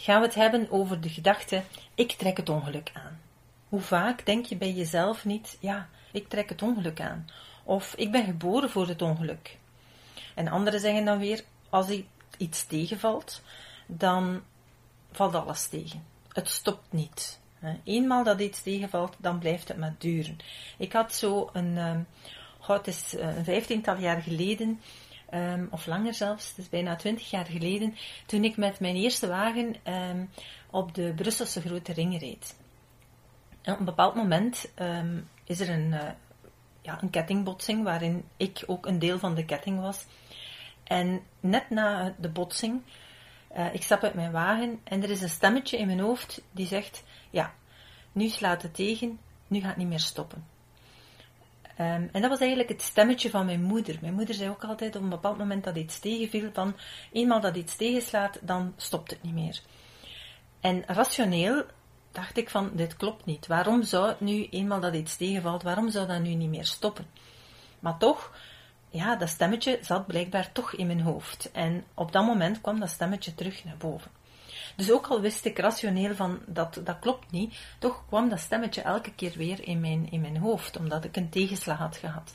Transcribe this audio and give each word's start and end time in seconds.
gaan 0.00 0.20
we 0.20 0.26
het 0.26 0.34
hebben 0.34 0.70
over 0.70 1.00
de 1.00 1.08
gedachte: 1.08 1.62
ik 1.94 2.12
trek 2.12 2.36
het 2.36 2.48
ongeluk 2.48 2.90
aan. 2.94 3.20
Hoe 3.68 3.80
vaak 3.80 4.26
denk 4.26 4.46
je 4.46 4.56
bij 4.56 4.72
jezelf 4.72 5.24
niet: 5.24 5.56
ja, 5.60 5.88
ik 6.12 6.28
trek 6.28 6.48
het 6.48 6.62
ongeluk 6.62 7.00
aan? 7.00 7.26
Of 7.64 7.94
ik 7.94 8.10
ben 8.10 8.24
geboren 8.24 8.70
voor 8.70 8.88
het 8.88 9.02
ongeluk. 9.02 9.58
En 10.34 10.48
anderen 10.48 10.80
zeggen 10.80 11.04
dan 11.04 11.18
weer: 11.18 11.44
als 11.68 12.02
iets 12.36 12.66
tegenvalt, 12.66 13.42
dan 13.86 14.42
valt 15.12 15.34
alles 15.34 15.68
tegen. 15.68 16.04
Het 16.32 16.48
stopt 16.48 16.92
niet. 16.92 17.38
Eenmaal 17.84 18.24
dat 18.24 18.40
iets 18.40 18.62
tegenvalt, 18.62 19.16
dan 19.18 19.38
blijft 19.38 19.68
het 19.68 19.76
maar 19.76 19.94
duren. 19.98 20.36
Ik 20.78 20.92
had 20.92 21.14
zo 21.14 21.50
een, 21.52 21.76
um, 21.76 22.06
het 22.60 22.86
is 22.86 23.16
eh, 23.16 23.36
een 23.36 23.44
vijftiental 23.44 23.96
jaar 23.96 24.22
geleden, 24.22 24.80
um, 25.34 25.68
of 25.70 25.86
langer 25.86 26.14
zelfs, 26.14 26.48
het 26.48 26.58
is 26.58 26.68
bijna 26.68 26.96
twintig 26.96 27.30
jaar 27.30 27.46
geleden, 27.46 27.94
toen 28.26 28.44
ik 28.44 28.56
met 28.56 28.80
mijn 28.80 28.96
eerste 28.96 29.28
wagen 29.28 29.74
um, 29.92 30.30
op 30.70 30.94
de 30.94 31.12
Brusselse 31.16 31.60
Grote 31.60 31.92
Ring 31.92 32.20
reed. 32.20 32.56
En 33.62 33.72
op 33.72 33.78
een 33.78 33.84
bepaald 33.84 34.14
moment 34.14 34.72
um, 34.78 35.28
is 35.44 35.60
er 35.60 35.68
een, 35.68 35.92
uh, 35.92 36.10
ja, 36.82 37.02
een 37.02 37.10
kettingbotsing 37.10 37.84
waarin 37.84 38.24
ik 38.36 38.62
ook 38.66 38.86
een 38.86 38.98
deel 38.98 39.18
van 39.18 39.34
de 39.34 39.44
ketting 39.44 39.80
was. 39.80 40.06
En 40.84 41.22
net 41.40 41.70
na 41.70 42.14
de 42.18 42.28
botsing, 42.28 42.82
uh, 43.56 43.74
ik 43.74 43.82
stap 43.82 44.02
uit 44.02 44.14
mijn 44.14 44.32
wagen 44.32 44.80
en 44.84 45.02
er 45.02 45.10
is 45.10 45.22
een 45.22 45.28
stemmetje 45.28 45.78
in 45.78 45.86
mijn 45.86 46.00
hoofd 46.00 46.42
die 46.50 46.66
zegt: 46.66 47.04
Ja, 47.30 47.54
nu 48.12 48.28
slaat 48.28 48.62
het 48.62 48.74
tegen, 48.74 49.18
nu 49.46 49.60
gaat 49.60 49.68
het 49.68 49.76
niet 49.76 49.88
meer 49.88 50.00
stoppen. 50.00 50.44
Um, 51.80 52.08
en 52.12 52.20
dat 52.20 52.30
was 52.30 52.38
eigenlijk 52.38 52.68
het 52.68 52.82
stemmetje 52.82 53.30
van 53.30 53.46
mijn 53.46 53.62
moeder. 53.62 53.98
Mijn 54.00 54.14
moeder 54.14 54.34
zei 54.34 54.50
ook 54.50 54.64
altijd 54.64 54.96
op 54.96 55.02
een 55.02 55.08
bepaald 55.08 55.38
moment 55.38 55.64
dat 55.64 55.76
iets 55.76 55.98
tegenviel, 55.98 56.50
van 56.52 56.76
eenmaal 57.12 57.40
dat 57.40 57.56
iets 57.56 57.76
tegenslaat, 57.76 58.38
dan 58.42 58.74
stopt 58.76 59.10
het 59.10 59.22
niet 59.22 59.34
meer. 59.34 59.60
En 60.60 60.82
rationeel 60.86 61.64
dacht 62.12 62.36
ik 62.36 62.50
van, 62.50 62.70
dit 62.72 62.96
klopt 62.96 63.24
niet. 63.24 63.46
Waarom 63.46 63.82
zou 63.82 64.08
het 64.08 64.20
nu, 64.20 64.46
eenmaal 64.50 64.80
dat 64.80 64.94
iets 64.94 65.16
tegenvalt, 65.16 65.62
waarom 65.62 65.90
zou 65.90 66.06
dat 66.06 66.20
nu 66.20 66.34
niet 66.34 66.50
meer 66.50 66.64
stoppen? 66.64 67.06
Maar 67.78 67.98
toch, 67.98 68.32
ja, 68.90 69.16
dat 69.16 69.28
stemmetje 69.28 69.78
zat 69.80 70.06
blijkbaar 70.06 70.52
toch 70.52 70.74
in 70.74 70.86
mijn 70.86 71.00
hoofd. 71.00 71.50
En 71.52 71.84
op 71.94 72.12
dat 72.12 72.24
moment 72.24 72.60
kwam 72.60 72.80
dat 72.80 72.90
stemmetje 72.90 73.34
terug 73.34 73.64
naar 73.64 73.76
boven. 73.76 74.10
Dus 74.76 74.90
ook 74.90 75.06
al 75.06 75.20
wist 75.20 75.44
ik 75.44 75.58
rationeel 75.58 76.14
van 76.14 76.40
dat, 76.46 76.80
dat 76.84 76.98
klopt 76.98 77.30
niet, 77.30 77.58
toch 77.78 78.04
kwam 78.06 78.28
dat 78.28 78.40
stemmetje 78.40 78.80
elke 78.80 79.14
keer 79.14 79.32
weer 79.36 79.66
in 79.66 79.80
mijn, 79.80 80.10
in 80.10 80.20
mijn 80.20 80.36
hoofd, 80.36 80.76
omdat 80.76 81.04
ik 81.04 81.16
een 81.16 81.30
tegenslag 81.30 81.78
had 81.78 81.96
gehad. 81.96 82.34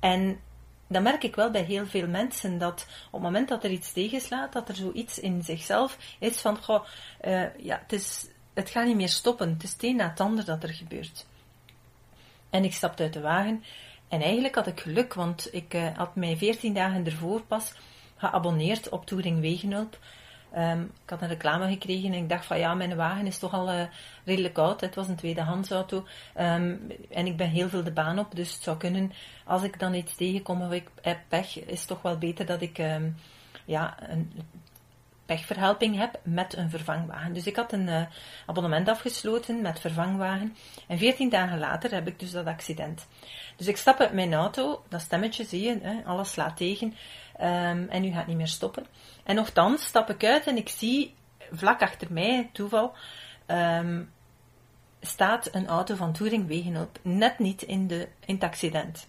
En 0.00 0.40
dan 0.88 1.02
merk 1.02 1.22
ik 1.22 1.36
wel 1.36 1.50
bij 1.50 1.62
heel 1.62 1.86
veel 1.86 2.08
mensen 2.08 2.58
dat 2.58 2.86
op 3.06 3.12
het 3.12 3.22
moment 3.22 3.48
dat 3.48 3.64
er 3.64 3.70
iets 3.70 3.92
tegenslaat, 3.92 4.52
dat 4.52 4.68
er 4.68 4.74
zoiets 4.74 5.18
in 5.18 5.42
zichzelf 5.42 5.98
is 6.18 6.40
van, 6.40 6.62
goh, 6.62 6.84
uh, 7.24 7.56
ja, 7.56 7.78
het, 7.82 7.92
is, 7.92 8.26
het 8.54 8.70
gaat 8.70 8.86
niet 8.86 8.96
meer 8.96 9.08
stoppen. 9.08 9.48
Het 9.48 9.62
is 9.62 9.72
het 9.72 9.82
een 9.82 9.96
na 9.96 10.08
het 10.08 10.20
ander 10.20 10.44
dat 10.44 10.62
er 10.62 10.74
gebeurt. 10.74 11.26
En 12.50 12.64
ik 12.64 12.72
stapte 12.72 13.02
uit 13.02 13.12
de 13.12 13.20
wagen 13.20 13.64
en 14.08 14.20
eigenlijk 14.20 14.54
had 14.54 14.66
ik 14.66 14.80
geluk, 14.80 15.14
want 15.14 15.48
ik 15.54 15.74
uh, 15.74 15.96
had 15.96 16.14
mij 16.14 16.36
veertien 16.36 16.74
dagen 16.74 17.06
ervoor 17.06 17.42
pas 17.42 17.72
geabonneerd 18.16 18.88
op 18.88 19.06
Touring 19.06 19.40
Wegenhulp. 19.40 19.98
Um, 20.56 20.92
ik 21.04 21.10
had 21.10 21.22
een 21.22 21.28
reclame 21.28 21.68
gekregen 21.68 22.12
en 22.12 22.18
ik 22.18 22.28
dacht 22.28 22.46
van 22.46 22.58
ja, 22.58 22.74
mijn 22.74 22.96
wagen 22.96 23.26
is 23.26 23.38
toch 23.38 23.52
al 23.52 23.72
uh, 23.72 23.82
redelijk 24.24 24.58
oud. 24.58 24.80
Het 24.80 24.94
was 24.94 25.08
een 25.08 25.16
tweedehands 25.16 25.70
auto. 25.70 26.06
Um, 26.40 26.92
en 27.10 27.26
ik 27.26 27.36
ben 27.36 27.48
heel 27.48 27.68
veel 27.68 27.82
de 27.84 27.92
baan 27.92 28.18
op, 28.18 28.34
dus 28.34 28.52
het 28.52 28.62
zou 28.62 28.76
kunnen, 28.76 29.12
als 29.44 29.62
ik 29.62 29.78
dan 29.78 29.94
iets 29.94 30.14
tegenkom 30.14 30.62
of 30.62 30.72
ik 30.72 30.88
heb 31.00 31.18
pech, 31.28 31.64
is 31.64 31.78
het 31.78 31.88
toch 31.88 32.02
wel 32.02 32.18
beter 32.18 32.46
dat 32.46 32.60
ik 32.60 32.78
um, 32.78 33.16
ja, 33.64 33.96
een 34.10 34.32
pechverhelping 35.26 35.96
heb 35.96 36.20
met 36.22 36.56
een 36.56 36.70
vervangwagen. 36.70 37.32
Dus 37.32 37.46
ik 37.46 37.56
had 37.56 37.72
een 37.72 37.88
uh, 37.88 38.02
abonnement 38.46 38.88
afgesloten 38.88 39.62
met 39.62 39.80
vervangwagen. 39.80 40.56
En 40.86 40.98
veertien 40.98 41.28
dagen 41.28 41.58
later 41.58 41.92
heb 41.92 42.06
ik 42.06 42.18
dus 42.18 42.30
dat 42.30 42.46
accident. 42.46 43.06
Dus 43.56 43.66
ik 43.66 43.76
stap 43.76 44.00
uit 44.00 44.12
mijn 44.12 44.34
auto, 44.34 44.82
dat 44.88 45.00
stemmetje 45.00 45.44
zie 45.44 45.62
je, 45.62 45.78
hè, 45.82 46.02
alles 46.04 46.30
slaat 46.30 46.56
tegen. 46.56 46.94
Um, 47.40 47.88
en 47.88 48.02
nu 48.02 48.12
gaat 48.12 48.26
niet 48.26 48.36
meer 48.36 48.48
stoppen. 48.48 48.86
En 49.24 49.34
nogthans 49.34 49.84
stap 49.84 50.10
ik 50.10 50.24
uit 50.24 50.46
en 50.46 50.56
ik 50.56 50.68
zie 50.68 51.14
vlak 51.52 51.82
achter 51.82 52.12
mij, 52.12 52.50
toeval, 52.52 52.94
um, 53.46 54.12
staat 55.00 55.54
een 55.54 55.66
auto 55.66 55.94
van 55.94 56.12
Touring 56.12 56.46
Wegenhulp 56.46 56.98
net 57.02 57.38
niet 57.38 57.62
in, 57.62 57.86
de, 57.86 58.08
in 58.26 58.34
het 58.34 58.44
accident. 58.44 59.08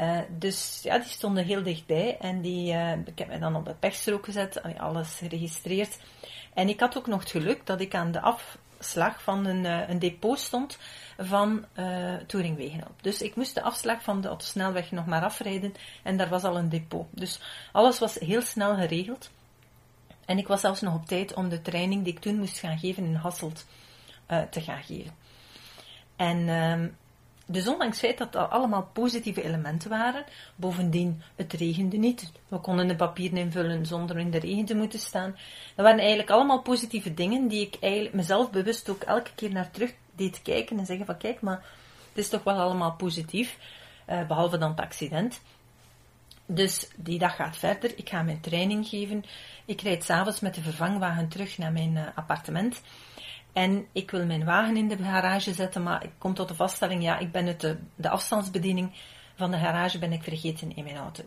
Uh, 0.00 0.18
dus 0.28 0.80
ja, 0.82 0.98
die 0.98 1.08
stonden 1.08 1.44
heel 1.44 1.62
dichtbij 1.62 2.16
en 2.20 2.40
die, 2.40 2.72
uh, 2.72 2.92
ik 2.92 3.18
heb 3.18 3.28
mij 3.28 3.38
dan 3.38 3.56
op 3.56 3.64
de 3.64 3.74
pechstrook 3.74 4.24
gezet, 4.24 4.62
alles 4.78 5.16
geregistreerd. 5.16 5.98
En 6.54 6.68
ik 6.68 6.80
had 6.80 6.96
ook 6.96 7.06
nog 7.06 7.20
het 7.20 7.30
geluk 7.30 7.66
dat 7.66 7.80
ik 7.80 7.94
aan 7.94 8.12
de 8.12 8.20
afslag 8.82 9.22
van 9.22 9.44
een, 9.44 9.64
uh, 9.64 9.88
een 9.88 9.98
depot 9.98 10.38
stond 10.38 10.78
van 11.18 11.64
uh, 11.78 12.14
Touringwegenhulp. 12.26 13.02
Dus 13.02 13.22
ik 13.22 13.36
moest 13.36 13.54
de 13.54 13.62
afslag 13.62 14.02
van 14.02 14.20
de 14.20 14.28
autosnelweg 14.28 14.90
nog 14.90 15.06
maar 15.06 15.22
afrijden 15.22 15.74
en 16.02 16.16
daar 16.16 16.28
was 16.28 16.44
al 16.44 16.58
een 16.58 16.68
depot. 16.68 17.06
Dus 17.10 17.40
alles 17.72 17.98
was 17.98 18.14
heel 18.14 18.42
snel 18.42 18.74
geregeld. 18.74 19.30
En 20.24 20.38
ik 20.38 20.46
was 20.46 20.60
zelfs 20.60 20.80
nog 20.80 20.94
op 20.94 21.06
tijd 21.06 21.34
om 21.34 21.48
de 21.48 21.62
training 21.62 22.04
die 22.04 22.12
ik 22.12 22.18
toen 22.18 22.38
moest 22.38 22.58
gaan 22.58 22.78
geven 22.78 23.04
in 23.04 23.14
Hasselt 23.14 23.66
uh, 24.28 24.42
te 24.42 24.60
gaan 24.60 24.82
geven. 24.82 25.14
En 26.16 26.38
uh, 26.38 26.88
dus 27.46 27.68
ondanks 27.68 28.00
het 28.00 28.06
feit 28.06 28.18
dat 28.18 28.32
dat 28.32 28.50
allemaal 28.50 28.90
positieve 28.92 29.42
elementen 29.42 29.90
waren, 29.90 30.24
bovendien 30.56 31.22
het 31.36 31.52
regende 31.52 31.96
niet. 31.96 32.32
We 32.48 32.58
konden 32.58 32.88
de 32.88 32.96
papieren 32.96 33.38
invullen 33.38 33.86
zonder 33.86 34.18
in 34.18 34.30
de 34.30 34.38
regen 34.38 34.64
te 34.64 34.74
moeten 34.74 34.98
staan. 34.98 35.36
Dat 35.74 35.84
waren 35.84 35.98
eigenlijk 35.98 36.30
allemaal 36.30 36.62
positieve 36.62 37.14
dingen 37.14 37.48
die 37.48 37.66
ik 37.66 37.76
eigenlijk 37.80 38.14
mezelf 38.14 38.50
bewust 38.50 38.88
ook 38.88 39.02
elke 39.02 39.30
keer 39.34 39.50
naar 39.52 39.70
terug 39.70 39.94
deed 40.14 40.42
kijken 40.42 40.78
en 40.78 40.86
zeggen 40.86 41.06
van 41.06 41.16
kijk, 41.16 41.40
maar 41.40 41.64
het 42.08 42.18
is 42.18 42.28
toch 42.28 42.44
wel 42.44 42.56
allemaal 42.58 42.92
positief, 42.92 43.58
uh, 44.08 44.26
behalve 44.26 44.58
dan 44.58 44.70
het 44.70 44.80
accident. 44.80 45.40
Dus 46.46 46.88
die 46.96 47.18
dag 47.18 47.36
gaat 47.36 47.56
verder. 47.56 47.98
Ik 47.98 48.08
ga 48.08 48.22
mijn 48.22 48.40
training 48.40 48.86
geven. 48.86 49.24
Ik 49.64 49.80
rijd 49.80 50.04
s'avonds 50.04 50.40
met 50.40 50.54
de 50.54 50.62
vervangwagen 50.62 51.28
terug 51.28 51.58
naar 51.58 51.72
mijn 51.72 51.96
uh, 51.96 52.06
appartement. 52.14 52.82
En 53.52 53.86
ik 53.92 54.10
wil 54.10 54.26
mijn 54.26 54.44
wagen 54.44 54.76
in 54.76 54.88
de 54.88 54.96
garage 54.96 55.52
zetten, 55.52 55.82
maar 55.82 56.04
ik 56.04 56.10
kom 56.18 56.34
tot 56.34 56.48
de 56.48 56.54
vaststelling, 56.54 57.02
ja, 57.02 57.18
ik 57.18 57.32
ben 57.32 57.46
het 57.46 57.76
de, 57.94 58.08
afstandsbediening 58.08 58.92
van 59.34 59.50
de 59.50 59.58
garage 59.58 59.98
ben 59.98 60.12
ik 60.12 60.22
vergeten 60.22 60.76
in 60.76 60.84
mijn 60.84 60.96
auto. 60.96 61.22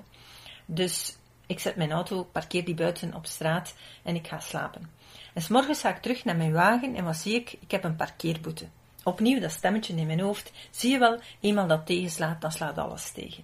Dus 0.65 1.17
ik 1.45 1.59
zet 1.59 1.75
mijn 1.75 1.91
auto, 1.91 2.23
parkeer 2.23 2.65
die 2.65 2.75
buiten 2.75 3.15
op 3.15 3.25
straat 3.25 3.75
en 4.03 4.15
ik 4.15 4.27
ga 4.27 4.39
slapen. 4.39 4.89
En 5.33 5.41
s 5.41 5.47
morgens 5.47 5.81
ga 5.81 5.89
ik 5.89 6.01
terug 6.01 6.25
naar 6.25 6.35
mijn 6.35 6.53
wagen 6.53 6.95
en 6.95 7.03
wat 7.03 7.15
zie 7.15 7.35
ik? 7.35 7.57
Ik 7.59 7.71
heb 7.71 7.83
een 7.83 7.95
parkeerboete. 7.95 8.65
Opnieuw 9.03 9.39
dat 9.39 9.51
stemmetje 9.51 9.95
in 9.95 10.07
mijn 10.07 10.19
hoofd. 10.19 10.51
Zie 10.69 10.91
je 10.91 10.97
wel, 10.97 11.19
eenmaal 11.39 11.67
dat 11.67 11.85
tegenslaat, 11.85 12.41
dan 12.41 12.51
slaat 12.51 12.77
alles 12.77 13.11
tegen. 13.11 13.43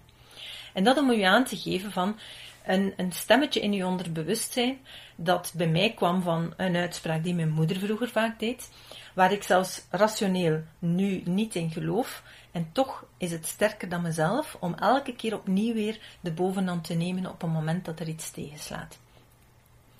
En 0.73 0.83
dat 0.83 0.97
om 0.97 1.09
u 1.09 1.21
aan 1.21 1.43
te 1.43 1.57
geven 1.57 1.91
van 1.91 2.19
een, 2.65 3.11
stemmetje 3.11 3.59
in 3.59 3.73
uw 3.73 3.85
onderbewustzijn, 3.85 4.77
dat 5.15 5.53
bij 5.55 5.67
mij 5.67 5.93
kwam 5.93 6.21
van 6.21 6.53
een 6.57 6.75
uitspraak 6.75 7.23
die 7.23 7.35
mijn 7.35 7.49
moeder 7.49 7.77
vroeger 7.79 8.09
vaak 8.09 8.39
deed, 8.39 8.69
waar 9.13 9.31
ik 9.31 9.43
zelfs 9.43 9.85
rationeel 9.89 10.61
nu 10.79 11.21
niet 11.25 11.55
in 11.55 11.71
geloof, 11.71 12.23
en 12.51 12.69
toch 12.71 13.05
is 13.17 13.31
het 13.31 13.45
sterker 13.45 13.89
dan 13.89 14.01
mezelf 14.01 14.57
om 14.59 14.73
elke 14.73 15.15
keer 15.15 15.33
opnieuw 15.33 15.73
weer 15.73 15.99
de 16.21 16.31
bovenhand 16.31 16.83
te 16.83 16.93
nemen 16.93 17.25
op 17.25 17.43
een 17.43 17.49
moment 17.49 17.85
dat 17.85 17.99
er 17.99 18.07
iets 18.07 18.31
tegenslaat. 18.31 18.97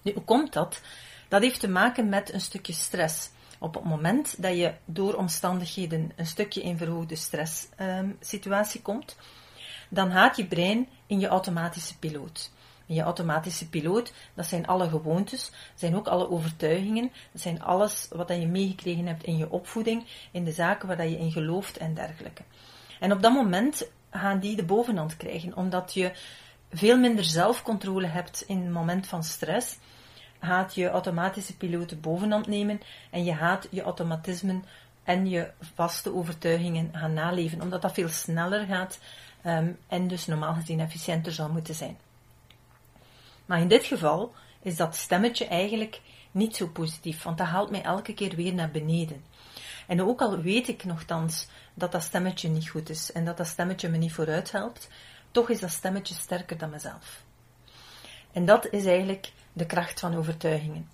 Nu, 0.02 0.14
hoe 0.14 0.24
komt 0.24 0.54
dat? 0.54 0.82
Dat 1.28 1.42
heeft 1.42 1.60
te 1.60 1.70
maken 1.70 2.10
met 2.10 2.34
een 2.34 2.42
stukje 2.42 2.74
stress. 2.74 3.30
Op 3.60 3.74
het 3.74 3.84
moment 3.84 4.42
dat 4.42 4.58
je 4.58 4.74
door 4.86 5.14
omstandigheden 5.14 6.12
een 6.16 6.26
stukje 6.26 6.62
in 6.62 6.78
verhoogde 6.78 7.16
stresssituatie 7.16 8.80
um, 8.80 8.86
komt, 8.86 9.16
dan 9.94 10.12
gaat 10.12 10.38
je 10.38 10.46
brein 10.46 10.88
in 11.06 11.20
je 11.20 11.28
automatische 11.28 11.98
piloot. 11.98 12.52
In 12.86 12.96
je 12.96 13.02
automatische 13.02 13.70
piloot, 13.70 14.14
dat 14.34 14.46
zijn 14.46 14.68
alle 14.68 14.90
gewoontes, 14.90 15.50
dat 15.50 15.80
zijn 15.80 15.96
ook 15.96 16.08
alle 16.08 16.30
overtuigingen, 16.30 17.12
dat 17.32 17.42
zijn 17.42 17.62
alles 17.62 18.08
wat 18.10 18.30
je 18.30 18.48
meegekregen 18.48 19.06
hebt 19.06 19.24
in 19.24 19.38
je 19.38 19.52
opvoeding, 19.52 20.06
in 20.32 20.44
de 20.44 20.52
zaken 20.52 20.88
waar 20.88 21.08
je 21.08 21.18
in 21.18 21.32
gelooft 21.32 21.78
en 21.78 21.94
dergelijke. 21.94 22.42
En 23.00 23.12
op 23.12 23.22
dat 23.22 23.34
moment 23.34 23.90
gaan 24.12 24.40
die 24.40 24.56
de 24.56 24.66
bovenhand 24.66 25.18
krijgen, 25.18 25.56
omdat 25.56 25.94
je 25.94 26.12
veel 26.72 26.98
minder 26.98 27.24
zelfcontrole 27.24 28.08
hebt 28.08 28.44
in 28.48 28.62
het 28.62 28.72
moment 28.72 29.08
van 29.08 29.24
stress 29.24 29.78
gaat 30.40 30.76
je 30.76 30.90
automatische 30.90 31.58
piloot 31.58 32.02
bovenhand 32.02 32.48
nemen 32.48 32.82
en 33.10 33.24
je 33.24 33.36
gaat 33.36 33.68
je 33.72 33.82
automatismen 33.82 34.64
en 35.04 35.30
je 35.30 35.52
vaste 35.76 36.14
overtuigingen 36.14 36.90
gaan 36.94 37.14
naleven, 37.14 37.62
omdat 37.62 37.82
dat 37.82 37.94
veel 37.94 38.10
sneller 38.10 38.66
gaat 38.66 39.00
um, 39.46 39.78
en 39.88 40.08
dus 40.08 40.26
normaal 40.26 40.54
gezien 40.54 40.80
efficiënter 40.80 41.32
zal 41.32 41.50
moeten 41.50 41.76
zijn. 41.76 41.98
Maar 43.46 43.60
in 43.60 43.68
dit 43.68 43.86
geval 43.86 44.34
is 44.62 44.76
dat 44.76 44.96
stemmetje 44.96 45.46
eigenlijk 45.46 46.02
niet 46.32 46.56
zo 46.56 46.68
positief, 46.68 47.24
want 47.24 47.38
dat 47.38 47.48
haalt 47.48 47.70
mij 47.72 47.82
elke 47.82 48.14
keer 48.14 48.36
weer 48.36 48.54
naar 48.54 48.72
beneden. 48.72 49.24
En 49.88 50.02
ook 50.02 50.22
al 50.22 50.38
weet 50.38 50.68
ik 50.68 50.84
nogthans 50.84 51.48
dat 51.74 51.92
dat 51.92 52.04
stemmetje 52.04 52.50
niet 52.50 52.70
goed 52.70 52.90
is 52.90 53.12
en 53.12 53.26
dat 53.26 53.38
dat 53.38 53.48
stemmetje 53.48 53.90
me 53.90 53.98
niet 53.98 54.14
vooruit 54.14 54.52
helpt, 54.52 54.90
toch 55.32 55.50
is 55.50 55.60
dat 55.60 55.72
stemmetje 55.72 56.14
sterker 56.14 56.58
dan 56.58 56.70
mezelf. 56.70 57.24
En 58.32 58.46
dat 58.46 58.68
is 58.72 58.86
eigenlijk 58.86 59.32
de 59.54 59.66
kracht 59.66 60.00
van 60.00 60.16
overtuigingen. 60.16 60.90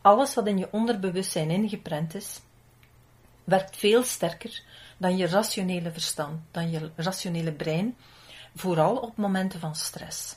Alles 0.00 0.34
wat 0.34 0.46
in 0.46 0.58
je 0.58 0.72
onderbewustzijn 0.72 1.50
ingeprent 1.50 2.14
is, 2.14 2.40
werkt 3.44 3.76
veel 3.76 4.02
sterker 4.02 4.62
dan 4.96 5.16
je 5.16 5.26
rationele 5.26 5.92
verstand, 5.92 6.40
dan 6.50 6.70
je 6.70 6.90
rationele 6.96 7.52
brein, 7.52 7.96
vooral 8.54 8.96
op 8.96 9.16
momenten 9.16 9.60
van 9.60 9.74
stress. 9.74 10.36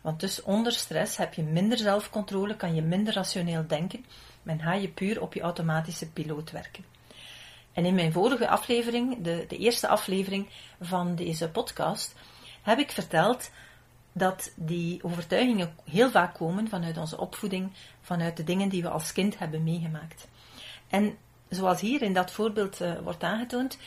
Want 0.00 0.20
dus 0.20 0.42
onder 0.42 0.72
stress 0.72 1.16
heb 1.16 1.34
je 1.34 1.42
minder 1.42 1.78
zelfcontrole, 1.78 2.56
kan 2.56 2.74
je 2.74 2.82
minder 2.82 3.14
rationeel 3.14 3.66
denken, 3.66 4.04
men 4.42 4.60
ga 4.60 4.74
je 4.74 4.88
puur 4.88 5.20
op 5.20 5.34
je 5.34 5.40
automatische 5.40 6.10
piloot 6.10 6.50
werken. 6.50 6.84
En 7.72 7.84
in 7.84 7.94
mijn 7.94 8.12
vorige 8.12 8.48
aflevering, 8.48 9.22
de, 9.22 9.44
de 9.48 9.56
eerste 9.56 9.88
aflevering 9.88 10.48
van 10.80 11.14
deze 11.14 11.48
podcast, 11.48 12.14
heb 12.62 12.78
ik 12.78 12.90
verteld 12.90 13.50
dat 14.12 14.52
die 14.56 15.04
overtuigingen 15.04 15.74
heel 15.84 16.10
vaak 16.10 16.34
komen 16.34 16.68
vanuit 16.68 16.96
onze 16.96 17.18
opvoeding, 17.18 17.72
vanuit 18.00 18.36
de 18.36 18.44
dingen 18.44 18.68
die 18.68 18.82
we 18.82 18.88
als 18.88 19.12
kind 19.12 19.38
hebben 19.38 19.62
meegemaakt. 19.62 20.28
En 20.88 21.16
zoals 21.48 21.80
hier 21.80 22.02
in 22.02 22.12
dat 22.12 22.30
voorbeeld 22.30 22.80
uh, 22.80 22.98
wordt 22.98 23.22
aangetoond, 23.22 23.78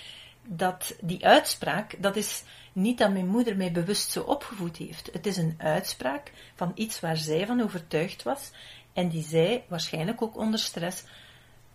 dat 0.44 0.96
die 1.02 1.26
uitspraak, 1.26 1.96
dat 2.00 2.16
is 2.16 2.44
niet 2.74 2.98
dat 2.98 3.12
mijn 3.12 3.28
moeder 3.28 3.58
mij 3.58 3.72
bewust 3.72 4.12
zo 4.12 4.22
opgevoed 4.22 4.78
heeft. 4.78 5.10
Het 5.14 5.26
is 5.26 5.38
een 5.38 5.56
uitspraak 5.58 6.32
van 6.56 6.72
iets 6.76 7.00
waar 7.00 7.18
zij 7.18 7.46
van 7.46 7.62
overtuigd 7.62 8.24
was 8.24 8.52
en 8.94 9.10
die 9.10 9.24
zij 9.24 9.64
waarschijnlijk 9.68 10.22
ook 10.22 10.38
onder 10.38 10.60
stress 10.60 11.04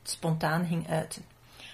spontaan 0.02 0.66
ging 0.66 0.90
uiten. 0.90 1.24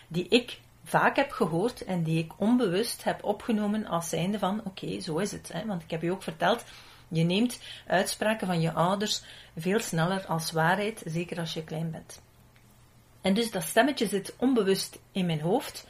Die 0.08 0.28
ik 0.28 0.60
vaak 0.84 1.16
heb 1.16 1.30
gehoord 1.30 1.84
en 1.84 2.02
die 2.02 2.18
ik 2.18 2.32
onbewust 2.36 3.04
heb 3.04 3.24
opgenomen 3.24 3.86
als 3.86 4.08
zijnde 4.08 4.38
van 4.38 4.60
oké, 4.64 5.00
zo 5.00 5.18
is 5.18 5.32
het. 5.32 5.52
Hè? 5.52 5.66
Want 5.66 5.82
ik 5.82 5.90
heb 5.90 6.02
je 6.02 6.10
ook 6.10 6.22
verteld, 6.22 6.64
je 7.08 7.22
neemt 7.24 7.60
uitspraken 7.86 8.46
van 8.46 8.60
je 8.60 8.72
ouders 8.72 9.22
veel 9.56 9.80
sneller 9.80 10.26
als 10.26 10.52
waarheid, 10.52 11.02
zeker 11.04 11.38
als 11.38 11.54
je 11.54 11.64
klein 11.64 11.90
bent. 11.90 12.20
En 13.22 13.34
dus 13.34 13.50
dat 13.50 13.62
stemmetje 13.62 14.06
zit 14.06 14.34
onbewust 14.36 14.98
in 15.12 15.26
mijn 15.26 15.40
hoofd. 15.40 15.86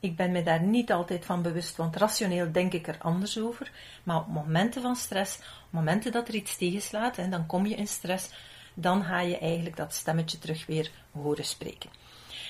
Ik 0.00 0.16
ben 0.16 0.32
me 0.32 0.42
daar 0.42 0.62
niet 0.62 0.92
altijd 0.92 1.24
van 1.24 1.42
bewust, 1.42 1.76
want 1.76 1.96
rationeel 1.96 2.52
denk 2.52 2.72
ik 2.72 2.88
er 2.88 2.96
anders 2.98 3.38
over. 3.38 3.70
Maar 4.02 4.16
op 4.16 4.28
momenten 4.28 4.82
van 4.82 4.96
stress, 4.96 5.36
op 5.38 5.70
momenten 5.70 6.12
dat 6.12 6.28
er 6.28 6.34
iets 6.34 6.56
tegenslaat, 6.56 7.18
en 7.18 7.30
dan 7.30 7.46
kom 7.46 7.66
je 7.66 7.74
in 7.74 7.86
stress, 7.86 8.30
dan 8.74 9.04
ga 9.04 9.20
je 9.20 9.38
eigenlijk 9.38 9.76
dat 9.76 9.94
stemmetje 9.94 10.38
terug 10.38 10.66
weer 10.66 10.90
horen 11.10 11.44
spreken. 11.44 11.90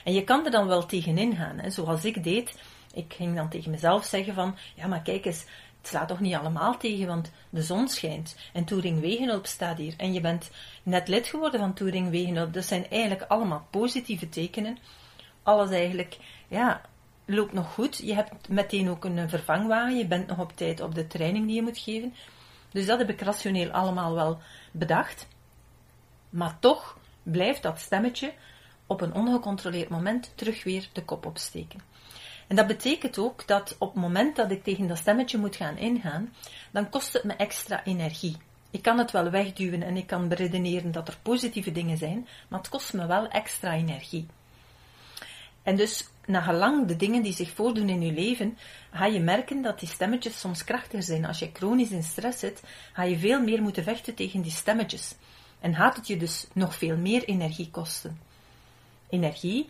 En 0.05 0.13
je 0.13 0.25
kan 0.25 0.45
er 0.45 0.51
dan 0.51 0.67
wel 0.67 0.87
tegenin 0.87 1.37
gaan, 1.37 1.59
hè, 1.59 1.71
zoals 1.71 2.05
ik 2.05 2.25
deed. 2.25 2.59
Ik 2.95 3.15
ging 3.17 3.37
dan 3.37 3.49
tegen 3.49 3.71
mezelf 3.71 4.05
zeggen 4.05 4.35
van, 4.35 4.57
ja 4.75 4.87
maar 4.87 5.03
kijk 5.03 5.25
eens, 5.25 5.45
het 5.81 5.89
slaat 5.89 6.09
toch 6.09 6.21
niet 6.21 6.35
allemaal 6.35 6.77
tegen, 6.77 7.07
want 7.07 7.31
de 7.51 7.63
zon 7.63 7.89
schijnt 7.89 8.37
en 8.53 8.65
Touring 8.65 9.01
Wegenhulp 9.01 9.47
staat 9.47 9.79
hier 9.79 9.95
en 9.97 10.13
je 10.13 10.21
bent 10.21 10.51
net 10.83 11.09
lid 11.09 11.27
geworden 11.27 11.61
van 11.61 11.75
Touring 11.75 12.11
Wegenhulp. 12.11 12.53
Dat 12.53 12.65
zijn 12.65 12.91
eigenlijk 12.91 13.31
allemaal 13.31 13.67
positieve 13.71 14.29
tekenen. 14.29 14.79
Alles 15.43 15.71
eigenlijk, 15.71 16.19
ja, 16.49 16.81
loopt 17.25 17.53
nog 17.53 17.73
goed. 17.73 17.97
Je 17.97 18.15
hebt 18.15 18.49
meteen 18.49 18.91
ook 18.91 19.05
een 19.05 19.29
vervangwagen, 19.29 19.97
je 19.97 20.07
bent 20.07 20.27
nog 20.27 20.39
op 20.39 20.57
tijd 20.57 20.81
op 20.81 20.95
de 20.95 21.07
training 21.07 21.47
die 21.47 21.55
je 21.55 21.63
moet 21.63 21.79
geven. 21.79 22.15
Dus 22.71 22.87
dat 22.87 22.99
heb 22.99 23.11
ik 23.11 23.21
rationeel 23.21 23.71
allemaal 23.71 24.15
wel 24.15 24.39
bedacht. 24.73 25.29
Maar 26.31 26.59
toch 26.59 26.99
blijft 27.23 27.63
dat 27.63 27.81
stemmetje 27.81 28.33
op 28.87 29.01
een 29.01 29.15
ongecontroleerd 29.15 29.89
moment 29.89 30.33
terug 30.35 30.65
weer 30.65 30.89
de 30.93 31.05
kop 31.05 31.27
opsteken. 31.27 31.81
En 32.51 32.57
dat 32.57 32.67
betekent 32.67 33.19
ook 33.19 33.47
dat 33.47 33.77
op 33.79 33.93
het 33.93 34.03
moment 34.03 34.37
dat 34.37 34.51
ik 34.51 34.65
tegen 34.65 34.87
dat 34.87 34.99
stemmetje 34.99 35.39
moet 35.39 35.57
gaan 35.57 35.77
ingaan, 35.77 36.35
dan 36.71 36.89
kost 36.89 37.13
het 37.13 37.25
me 37.25 37.33
extra 37.33 37.85
energie. 37.85 38.37
Ik 38.71 38.83
kan 38.83 38.99
het 38.99 39.11
wel 39.11 39.31
wegduwen 39.31 39.83
en 39.83 39.97
ik 39.97 40.07
kan 40.07 40.29
beredeneren 40.29 40.93
dat 40.93 41.09
er 41.09 41.19
positieve 41.23 41.73
dingen 41.73 41.97
zijn, 41.97 42.29
maar 42.49 42.59
het 42.59 42.69
kost 42.69 42.93
me 42.93 43.07
wel 43.07 43.29
extra 43.29 43.73
energie. 43.73 44.27
En 45.63 45.77
dus, 45.77 46.09
na 46.27 46.41
gelang 46.41 46.87
de 46.87 46.97
dingen 46.97 47.23
die 47.23 47.33
zich 47.33 47.51
voordoen 47.51 47.89
in 47.89 48.03
je 48.03 48.13
leven, 48.13 48.59
ga 48.93 49.07
je 49.07 49.21
merken 49.21 49.63
dat 49.63 49.81
die 49.81 49.89
stemmetjes 49.89 50.41
soms 50.41 50.65
krachtiger 50.65 51.03
zijn. 51.03 51.25
Als 51.25 51.39
je 51.39 51.51
chronisch 51.53 51.91
in 51.91 52.03
stress 52.03 52.39
zit, 52.39 52.63
ga 52.93 53.03
je 53.03 53.19
veel 53.19 53.41
meer 53.41 53.63
moeten 53.63 53.85
vechten 53.85 54.15
tegen 54.15 54.43
die 54.43 54.53
stemmetjes. 54.53 55.15
En 55.61 55.75
gaat 55.75 55.97
het 55.97 56.07
je 56.07 56.17
dus 56.17 56.47
nog 56.53 56.75
veel 56.75 56.97
meer 56.97 57.25
energie 57.25 57.71
kosten. 57.71 58.21
Energie 59.09 59.69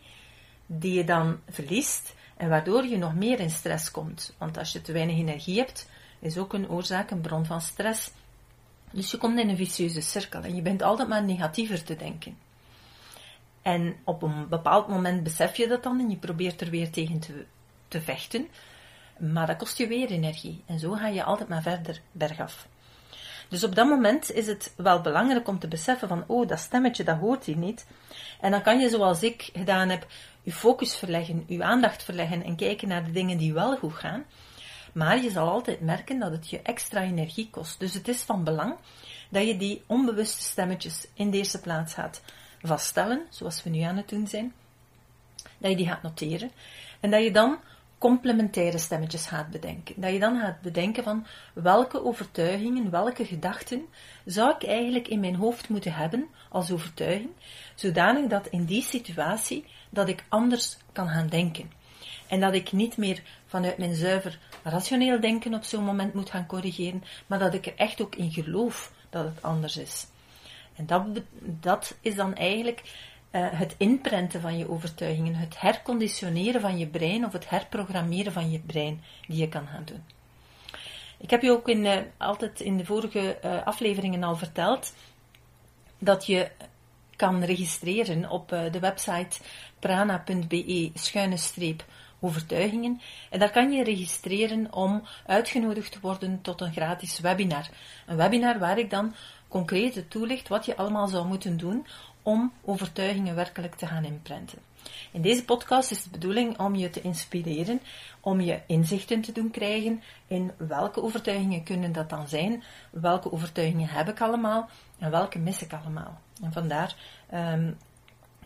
die 0.67 0.93
je 0.93 1.05
dan 1.05 1.41
verliest 1.49 2.19
en 2.41 2.49
waardoor 2.49 2.87
je 2.87 2.97
nog 2.97 3.15
meer 3.15 3.41
in 3.41 3.51
stress 3.51 3.91
komt. 3.91 4.35
Want 4.39 4.59
als 4.59 4.73
je 4.73 4.81
te 4.81 4.93
weinig 4.93 5.17
energie 5.17 5.59
hebt, 5.59 5.89
is 6.19 6.39
ook 6.39 6.53
een 6.53 6.71
oorzaak, 6.71 7.11
een 7.11 7.21
bron 7.21 7.45
van 7.45 7.61
stress. 7.61 8.11
Dus 8.91 9.11
je 9.11 9.17
komt 9.17 9.39
in 9.39 9.49
een 9.49 9.57
vicieuze 9.57 10.01
cirkel 10.01 10.43
en 10.43 10.55
je 10.55 10.63
bent 10.63 10.83
altijd 10.83 11.09
maar 11.09 11.25
negatiever 11.25 11.85
te 11.85 11.97
denken. 11.97 12.37
En 13.63 13.97
op 14.05 14.23
een 14.23 14.49
bepaald 14.49 14.89
moment 14.89 15.23
besef 15.23 15.57
je 15.57 15.69
dat 15.69 15.83
dan 15.83 16.01
en 16.01 16.11
je 16.11 16.17
probeert 16.17 16.61
er 16.61 16.71
weer 16.71 16.91
tegen 16.91 17.19
te, 17.19 17.45
te 17.89 18.01
vechten. 18.01 18.49
Maar 19.19 19.47
dat 19.47 19.57
kost 19.57 19.79
je 19.79 19.87
weer 19.87 20.11
energie. 20.11 20.63
En 20.67 20.79
zo 20.79 20.93
ga 20.93 21.07
je 21.07 21.25
altijd 21.25 21.49
maar 21.49 21.63
verder 21.63 22.01
bergaf. 22.13 22.69
Dus 23.49 23.65
op 23.65 23.75
dat 23.75 23.87
moment 23.89 24.33
is 24.33 24.47
het 24.47 24.75
wel 24.77 25.01
belangrijk 25.01 25.49
om 25.49 25.59
te 25.59 25.69
beseffen 25.69 26.09
van, 26.09 26.25
oh, 26.27 26.49
dat 26.49 26.59
stemmetje, 26.59 27.05
dat 27.05 27.19
hoort 27.19 27.45
hier 27.45 27.57
niet. 27.57 27.87
En 28.41 28.51
dan 28.51 28.63
kan 28.63 28.79
je, 28.79 28.89
zoals 28.89 29.23
ik 29.23 29.51
gedaan 29.53 29.89
heb, 29.89 30.07
je 30.43 30.53
focus 30.53 30.97
verleggen, 30.97 31.45
je 31.47 31.63
aandacht 31.63 32.03
verleggen 32.03 32.45
en 32.45 32.57
kijken 32.57 32.89
naar 32.89 33.05
de 33.05 33.13
dingen 33.13 33.39
die 33.39 33.53
wel 33.53 33.77
goed 33.77 33.95
gaan. 33.95 34.25
Maar 34.93 35.23
je 35.23 35.31
zal 35.31 35.49
altijd 35.49 35.81
merken 35.81 36.19
dat 36.19 36.31
het 36.31 36.51
je 36.51 36.63
extra 36.63 37.03
energie 37.03 37.51
kost. 37.51 37.79
Dus 37.79 37.94
het 37.94 38.09
is 38.09 38.23
van 38.23 38.44
belang 38.44 38.77
dat 39.29 39.47
je 39.47 39.56
die 39.56 39.82
onbewuste 39.87 40.43
stemmetjes 40.43 41.06
in 41.15 41.31
de 41.31 41.37
eerste 41.37 41.61
plaats 41.61 41.94
gaat 41.94 42.23
vaststellen, 42.63 43.27
zoals 43.31 43.63
we 43.63 43.70
nu 43.70 43.81
aan 43.81 43.97
het 43.97 44.09
doen 44.09 44.27
zijn. 44.27 44.53
Dat 45.59 45.70
je 45.70 45.77
die 45.77 45.87
gaat 45.87 46.03
noteren. 46.03 46.51
En 47.01 47.11
dat 47.11 47.23
je 47.23 47.31
dan 47.31 47.59
complementaire 48.01 48.79
stemmetjes 48.79 49.27
gaat 49.27 49.51
bedenken. 49.51 50.01
Dat 50.01 50.13
je 50.13 50.19
dan 50.19 50.41
gaat 50.41 50.61
bedenken 50.61 51.03
van 51.03 51.27
welke 51.53 52.05
overtuigingen, 52.05 52.91
welke 52.91 53.25
gedachten 53.25 53.87
zou 54.25 54.55
ik 54.55 54.65
eigenlijk 54.65 55.09
in 55.09 55.21
mijn 55.21 55.35
hoofd 55.35 55.69
moeten 55.69 55.93
hebben 55.93 56.29
als 56.49 56.71
overtuiging, 56.71 57.31
zodanig 57.75 58.27
dat 58.27 58.47
in 58.47 58.65
die 58.65 58.83
situatie 58.83 59.65
dat 59.91 60.09
ik 60.09 60.25
anders 60.29 60.77
kan 60.93 61.09
gaan 61.09 61.29
denken. 61.29 61.71
En 62.29 62.41
dat 62.41 62.55
ik 62.55 62.73
niet 62.73 62.97
meer 62.97 63.23
vanuit 63.47 63.79
mijn 63.79 63.95
zuiver 63.95 64.39
rationeel 64.63 65.21
denken 65.21 65.55
op 65.55 65.65
zo'n 65.65 65.85
moment 65.85 66.15
moet 66.15 66.31
gaan 66.31 66.47
corrigeren, 66.47 67.05
maar 67.27 67.39
dat 67.39 67.55
ik 67.55 67.67
er 67.67 67.77
echt 67.77 68.03
ook 68.03 68.15
in 68.15 68.33
geloof 68.33 68.93
dat 69.11 69.25
het 69.25 69.43
anders 69.43 69.77
is. 69.77 70.07
En 70.77 70.87
dat, 70.87 71.03
dat 71.43 71.97
is 72.01 72.15
dan 72.15 72.35
eigenlijk 72.35 72.83
uh, 73.31 73.46
het 73.51 73.75
inprenten 73.79 74.41
van 74.41 74.58
je 74.58 74.70
overtuigingen, 74.70 75.34
het 75.34 75.60
herconditioneren 75.60 76.60
van 76.60 76.79
je 76.79 76.87
brein 76.87 77.25
of 77.25 77.32
het 77.32 77.51
herprogrammeren 77.51 78.32
van 78.32 78.51
je 78.51 78.58
brein 78.58 79.03
die 79.27 79.37
je 79.37 79.49
kan 79.49 79.67
gaan 79.67 79.84
doen. 79.84 80.03
Ik 81.19 81.31
heb 81.31 81.43
je 81.43 81.51
ook 81.51 81.69
in, 81.69 81.84
uh, 81.84 81.96
altijd 82.17 82.60
in 82.60 82.77
de 82.77 82.84
vorige 82.84 83.39
uh, 83.44 83.67
afleveringen 83.67 84.22
al 84.22 84.37
verteld 84.37 84.94
dat 85.99 86.27
je 86.27 86.51
kan 87.17 87.44
registreren 87.44 88.31
op 88.31 88.49
de 88.49 88.79
website 88.81 89.39
prana.be 89.79 90.91
schuine 90.94 91.37
streep 91.37 91.84
overtuigingen. 92.20 93.01
En 93.31 93.39
daar 93.39 93.51
kan 93.51 93.72
je 93.72 93.84
registreren 93.84 94.72
om 94.72 95.03
uitgenodigd 95.27 95.93
te 95.93 96.01
worden 96.01 96.41
tot 96.43 96.60
een 96.60 96.72
gratis 96.72 97.19
webinar. 97.19 97.69
Een 98.06 98.17
webinar 98.17 98.58
waar 98.58 98.79
ik 98.79 98.91
dan 98.91 99.15
concreet 99.49 100.10
toelicht 100.10 100.49
wat 100.49 100.65
je 100.65 100.77
allemaal 100.77 101.08
zou 101.08 101.27
moeten 101.27 101.56
doen 101.56 101.87
om 102.31 102.53
overtuigingen 102.65 103.34
werkelijk 103.34 103.75
te 103.75 103.87
gaan 103.87 104.05
inprenten. 104.05 104.58
In 105.13 105.22
deze 105.22 105.44
podcast 105.44 105.91
is 105.91 106.03
de 106.03 106.10
bedoeling 106.10 106.58
om 106.58 106.75
je 106.75 106.91
te 106.91 107.01
inspireren, 107.01 107.81
om 108.20 108.41
je 108.41 108.60
inzichten 108.67 109.20
te 109.20 109.32
doen 109.32 109.51
krijgen 109.51 110.03
in 110.27 110.53
welke 110.56 111.03
overtuigingen 111.03 111.63
kunnen 111.63 111.93
dat 111.93 112.10
dan 112.10 112.29
zijn, 112.29 112.63
welke 112.91 113.32
overtuigingen 113.32 113.89
heb 113.89 114.08
ik 114.08 114.20
allemaal 114.20 114.69
en 114.99 115.10
welke 115.10 115.39
mis 115.39 115.63
ik 115.63 115.72
allemaal. 115.72 116.20
En 116.43 116.53
vandaar 116.53 116.96
um, 117.34 117.79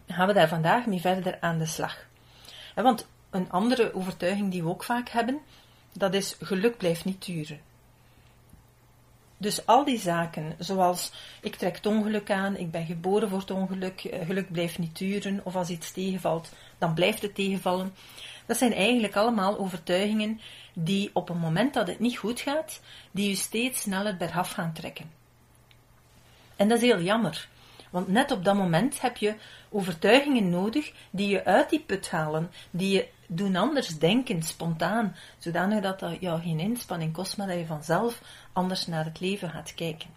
gaan 0.06 0.26
we 0.26 0.32
daar 0.32 0.48
vandaag 0.48 0.86
mee 0.86 1.00
verder 1.00 1.40
aan 1.40 1.58
de 1.58 1.66
slag. 1.66 2.06
Want 2.74 3.06
een 3.30 3.50
andere 3.50 3.94
overtuiging 3.94 4.50
die 4.50 4.62
we 4.62 4.68
ook 4.68 4.84
vaak 4.84 5.08
hebben, 5.08 5.38
dat 5.92 6.14
is 6.14 6.36
geluk 6.40 6.76
blijft 6.76 7.04
niet 7.04 7.24
duren. 7.24 7.60
Dus 9.36 9.66
al 9.66 9.84
die 9.84 9.98
zaken, 9.98 10.54
zoals 10.58 11.12
ik 11.40 11.56
trek 11.56 11.76
het 11.76 11.86
ongeluk 11.86 12.30
aan, 12.30 12.56
ik 12.56 12.70
ben 12.70 12.86
geboren 12.86 13.28
voor 13.28 13.38
het 13.38 13.50
ongeluk, 13.50 14.04
eh, 14.04 14.26
geluk 14.26 14.52
blijft 14.52 14.78
niet 14.78 14.98
duren, 14.98 15.40
of 15.44 15.56
als 15.56 15.68
iets 15.68 15.92
tegenvalt, 15.92 16.52
dan 16.78 16.94
blijft 16.94 17.22
het 17.22 17.34
tegenvallen. 17.34 17.94
Dat 18.46 18.56
zijn 18.56 18.72
eigenlijk 18.72 19.16
allemaal 19.16 19.58
overtuigingen 19.58 20.40
die 20.74 21.10
op 21.12 21.28
het 21.28 21.40
moment 21.40 21.74
dat 21.74 21.86
het 21.86 21.98
niet 21.98 22.16
goed 22.16 22.40
gaat, 22.40 22.80
die 23.10 23.28
je 23.28 23.36
steeds 23.36 23.80
sneller 23.80 24.16
bergaf 24.16 24.50
gaan 24.50 24.72
trekken. 24.72 25.10
En 26.56 26.68
dat 26.68 26.82
is 26.82 26.84
heel 26.84 27.00
jammer, 27.00 27.48
want 27.90 28.08
net 28.08 28.30
op 28.30 28.44
dat 28.44 28.54
moment 28.54 29.00
heb 29.00 29.16
je 29.16 29.34
overtuigingen 29.68 30.50
nodig 30.50 30.92
die 31.10 31.28
je 31.28 31.44
uit 31.44 31.70
die 31.70 31.80
put 31.80 32.10
halen, 32.10 32.50
die 32.70 32.92
je 32.92 33.08
doen 33.26 33.56
anders 33.56 33.98
denken, 33.98 34.42
spontaan, 34.42 35.16
zodanig 35.38 35.82
dat 35.82 36.00
dat 36.00 36.16
jou 36.20 36.42
geen 36.42 36.60
inspanning 36.60 37.12
kost, 37.12 37.36
maar 37.36 37.46
dat 37.46 37.58
je 37.58 37.66
vanzelf 37.66 38.20
anders 38.54 38.86
naar 38.86 39.04
het 39.04 39.20
leven 39.20 39.50
gaat 39.50 39.74
kijken. 39.74 40.08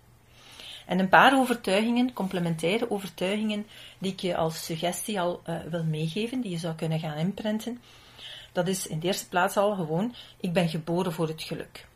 En 0.85 0.99
een 0.99 1.09
paar 1.09 1.37
overtuigingen, 1.37 2.13
complementaire 2.13 2.91
overtuigingen, 2.91 3.67
die 3.97 4.11
ik 4.11 4.19
je 4.19 4.35
als 4.35 4.65
suggestie 4.65 5.19
al 5.19 5.41
uh, 5.45 5.59
wil 5.69 5.83
meegeven, 5.83 6.41
die 6.41 6.51
je 6.51 6.57
zou 6.57 6.75
kunnen 6.75 6.99
gaan 6.99 7.17
imprinten. 7.17 7.81
Dat 8.51 8.67
is 8.67 8.87
in 8.87 8.99
de 8.99 9.07
eerste 9.07 9.27
plaats 9.27 9.57
al 9.57 9.75
gewoon, 9.75 10.15
ik 10.39 10.53
ben 10.53 10.69
geboren 10.69 11.13
voor 11.13 11.27
het 11.27 11.41
geluk. 11.41 11.87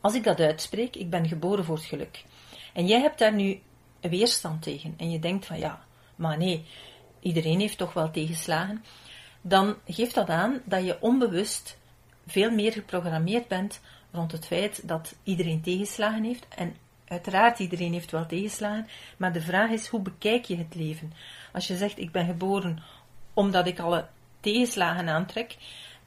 Als 0.00 0.14
ik 0.14 0.24
dat 0.24 0.40
uitspreek, 0.40 0.96
ik 0.96 1.10
ben 1.10 1.28
geboren 1.28 1.64
voor 1.64 1.76
het 1.76 1.84
geluk. 1.84 2.24
En 2.72 2.86
jij 2.86 3.00
hebt 3.00 3.18
daar 3.18 3.34
nu 3.34 3.60
weerstand 4.00 4.62
tegen. 4.62 4.94
En 4.96 5.10
je 5.10 5.18
denkt 5.18 5.46
van 5.46 5.58
ja, 5.58 5.84
maar 6.16 6.38
nee, 6.38 6.64
iedereen 7.20 7.60
heeft 7.60 7.78
toch 7.78 7.92
wel 7.92 8.10
tegenslagen. 8.10 8.84
Dan 9.40 9.76
geeft 9.86 10.14
dat 10.14 10.28
aan 10.28 10.62
dat 10.64 10.84
je 10.84 11.00
onbewust 11.00 11.78
veel 12.26 12.50
meer 12.50 12.72
geprogrammeerd 12.72 13.48
bent 13.48 13.80
rond 14.12 14.32
het 14.32 14.46
feit 14.46 14.88
dat 14.88 15.14
iedereen 15.22 15.60
tegenslagen 15.60 16.24
heeft. 16.24 16.46
En 16.48 16.76
uiteraard, 17.04 17.58
iedereen 17.58 17.92
heeft 17.92 18.10
wel 18.10 18.26
tegenslagen. 18.26 18.88
Maar 19.16 19.32
de 19.32 19.40
vraag 19.40 19.70
is, 19.70 19.86
hoe 19.86 20.00
bekijk 20.00 20.44
je 20.44 20.56
het 20.56 20.74
leven? 20.74 21.12
Als 21.52 21.66
je 21.66 21.76
zegt, 21.76 21.98
ik 21.98 22.12
ben 22.12 22.26
geboren 22.26 22.82
omdat 23.34 23.66
ik 23.66 23.78
alle 23.78 24.06
tegenslagen 24.40 25.08
aantrek, 25.08 25.56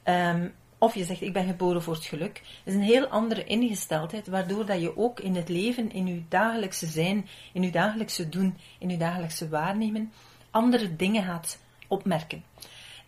um, 0.04 0.54
of 0.78 0.94
je 0.94 1.04
zegt, 1.04 1.20
ik 1.20 1.32
ben 1.32 1.46
geboren 1.46 1.82
voor 1.82 1.94
het 1.94 2.04
geluk, 2.04 2.42
is 2.64 2.74
een 2.74 2.80
heel 2.80 3.06
andere 3.06 3.44
ingesteldheid, 3.44 4.26
waardoor 4.26 4.66
dat 4.66 4.80
je 4.80 4.96
ook 4.96 5.20
in 5.20 5.34
het 5.34 5.48
leven, 5.48 5.92
in 5.92 6.06
je 6.06 6.22
dagelijkse 6.28 6.86
zijn, 6.86 7.28
in 7.52 7.62
je 7.62 7.70
dagelijkse 7.70 8.28
doen, 8.28 8.56
in 8.78 8.90
je 8.90 8.96
dagelijkse 8.96 9.48
waarnemen, 9.48 10.12
andere 10.50 10.96
dingen 10.96 11.22
gaat 11.22 11.58
opmerken. 11.88 12.44